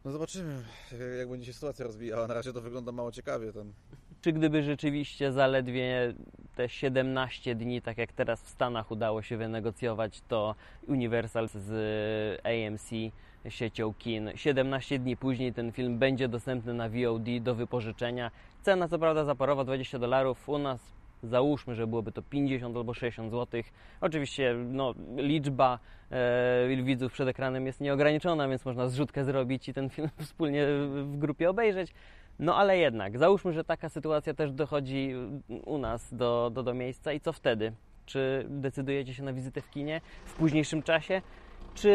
No 0.04 0.11
zobaczymy, 0.11 0.62
jak- 0.92 1.00
jak 1.18 1.28
będzie 1.28 1.46
się 1.46 1.52
sytuacja 1.52 1.85
rozwijała. 1.87 2.26
Na 2.26 2.35
razie 2.35 2.52
to 2.52 2.61
wygląda 2.61 2.92
mało 2.92 3.12
ciekawie. 3.12 3.52
Ten. 3.52 3.72
Czy 4.20 4.33
gdyby 4.33 4.62
rzeczywiście 4.62 5.33
zaledwie 5.33 6.14
te 6.56 6.68
17 6.68 7.54
dni, 7.54 7.83
tak 7.83 7.98
jak 7.98 8.12
teraz 8.12 8.42
w 8.42 8.48
Stanach 8.48 8.90
udało 8.90 9.22
się 9.22 9.37
wynegocjować 9.37 10.20
to 10.28 10.54
Universal 10.88 11.48
z 11.48 12.40
AMC, 12.46 12.90
siecią 13.48 13.94
kin, 13.94 14.30
17 14.35 14.98
dni 14.98 15.16
później 15.16 15.52
ten 15.52 15.72
film 15.72 15.98
będzie 15.98 16.28
dostępny 16.28 16.74
na 16.74 16.88
VOD 16.88 17.40
do 17.40 17.54
wypożyczenia. 17.54 18.30
Cena 18.62 18.88
co 18.88 18.98
prawda 18.98 19.24
zaporowa 19.24 19.64
20 19.64 19.98
dolarów, 19.98 20.48
u 20.48 20.59
nas 20.59 21.00
załóżmy, 21.22 21.74
że 21.74 21.87
byłoby 21.87 22.12
to 22.12 22.22
50 22.22 22.76
albo 22.76 22.94
60 22.94 23.30
zł. 23.30 23.62
Oczywiście 24.00 24.54
no, 24.68 24.94
liczba 25.16 25.78
e, 26.11 26.83
widzów 26.83 27.12
przed 27.12 27.28
ekranem 27.28 27.66
jest 27.66 27.80
nieograniczona, 27.80 28.48
więc 28.48 28.64
można 28.64 28.88
zrzutkę 28.88 29.24
zrobić 29.24 29.68
i 29.68 29.74
ten 29.74 29.90
film 29.90 30.09
wspólnie 30.18 30.66
w 30.90 31.16
grupie 31.18 31.50
obejrzeć. 31.50 31.92
No 32.40 32.57
ale 32.57 32.79
jednak, 32.79 33.18
załóżmy, 33.18 33.53
że 33.53 33.64
taka 33.64 33.88
sytuacja 33.88 34.35
też 34.35 34.53
dochodzi 34.53 35.14
u 35.64 35.79
nas 35.79 36.14
do, 36.14 36.50
do, 36.55 36.62
do 36.62 36.74
miejsca 36.74 37.12
i 37.12 37.20
co 37.20 37.33
wtedy? 37.33 37.72
Czy 38.07 38.46
decydujecie 38.48 39.14
się 39.14 39.22
na 39.22 39.33
wizytę 39.33 39.61
w 39.61 39.70
kinie 39.70 40.00
w 40.24 40.35
późniejszym 40.35 40.83
czasie, 40.83 41.22
czy 41.74 41.90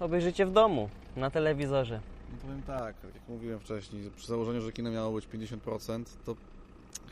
obejrzycie 0.00 0.46
w 0.46 0.52
domu, 0.52 0.88
na 1.16 1.30
telewizorze? 1.30 2.00
No 2.32 2.38
powiem 2.42 2.62
tak, 2.62 2.96
jak 3.14 3.28
mówiłem 3.28 3.60
wcześniej, 3.60 4.10
przy 4.16 4.26
założeniu, 4.26 4.60
że 4.60 4.72
kino 4.72 4.90
miało 4.90 5.12
być 5.12 5.28
50%, 5.28 6.04
to 6.24 6.36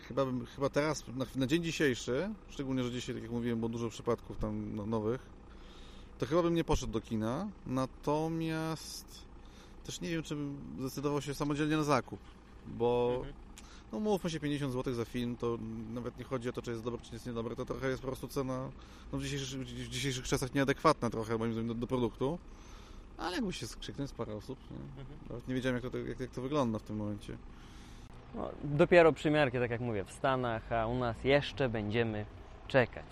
chyba, 0.09 0.27
chyba 0.55 0.69
teraz, 0.69 1.05
na, 1.17 1.27
na 1.37 1.47
dzień 1.47 1.63
dzisiejszy, 1.63 2.31
szczególnie, 2.49 2.83
że 2.83 2.91
dzisiaj, 2.91 3.15
tak 3.15 3.23
jak 3.23 3.33
mówiłem, 3.33 3.59
było 3.59 3.69
dużo 3.69 3.89
przypadków 3.89 4.39
tam 4.39 4.77
no, 4.77 4.87
nowych, 4.87 5.27
to 6.19 6.27
chyba 6.27 6.43
bym 6.43 6.55
nie 6.55 6.65
poszedł 6.65 6.93
do 6.93 7.01
kina, 7.01 7.49
natomiast 7.67 9.30
też 9.87 10.01
nie 10.01 10.09
wiem, 10.11 10.23
czy 10.23 10.37
bym 10.37 10.57
zdecydował 10.79 11.23
się 11.23 11.35
samodzielnie 11.35 11.77
na 11.77 11.83
zakup, 11.85 12.21
bo 12.67 13.13
Mhm. 13.17 13.35
no 13.93 14.01
mówmy 14.01 14.31
się 14.31 14.41
50 14.41 14.73
zł 14.73 14.95
za 14.95 15.05
film, 15.05 15.37
to 15.37 15.59
nawet 15.95 16.19
nie 16.19 16.25
chodzi 16.25 16.49
o 16.49 16.53
to, 16.53 16.63
czy 16.63 16.71
jest 16.71 16.83
dobry, 16.85 17.01
czy 17.03 17.13
jest 17.13 17.27
niedobry, 17.27 17.57
to 17.57 17.65
trochę 17.65 17.89
jest 17.89 18.01
po 18.03 18.07
prostu 18.09 18.29
cena 18.29 18.71
no, 19.13 19.19
w, 19.19 19.23
dzisiejszych, 19.23 19.61
w 19.61 19.89
dzisiejszych 19.89 20.25
czasach 20.29 20.55
nieadekwatna 20.55 21.11
trochę 21.11 21.39
moim 21.39 21.53
zdaniem 21.53 21.69
do, 21.69 21.75
do 21.75 21.87
produktu. 21.87 22.39
Ale 23.19 23.37
jakby 23.37 23.53
się 23.53 23.67
skrzyknąć 23.67 24.13
parę 24.13 24.35
osób, 24.35 24.59
nie? 24.71 25.05
Nawet 25.29 25.49
nie 25.49 25.55
wiedziałem 25.55 25.83
jak 25.83 25.93
to, 25.93 25.99
jak, 25.99 26.21
jak 26.21 26.31
to 26.31 26.43
wygląda 26.43 26.79
w 26.79 26.83
tym 26.83 26.97
momencie. 26.97 27.37
No, 28.35 28.51
dopiero 28.65 29.13
przymiarki, 29.13 29.59
tak 29.59 29.71
jak 29.71 29.81
mówię, 29.81 30.05
w 30.05 30.13
Stanach, 30.13 30.73
a 30.73 30.87
u 30.87 30.99
nas 30.99 31.25
jeszcze 31.25 31.69
będziemy 31.69 32.27
czekać. 32.69 33.05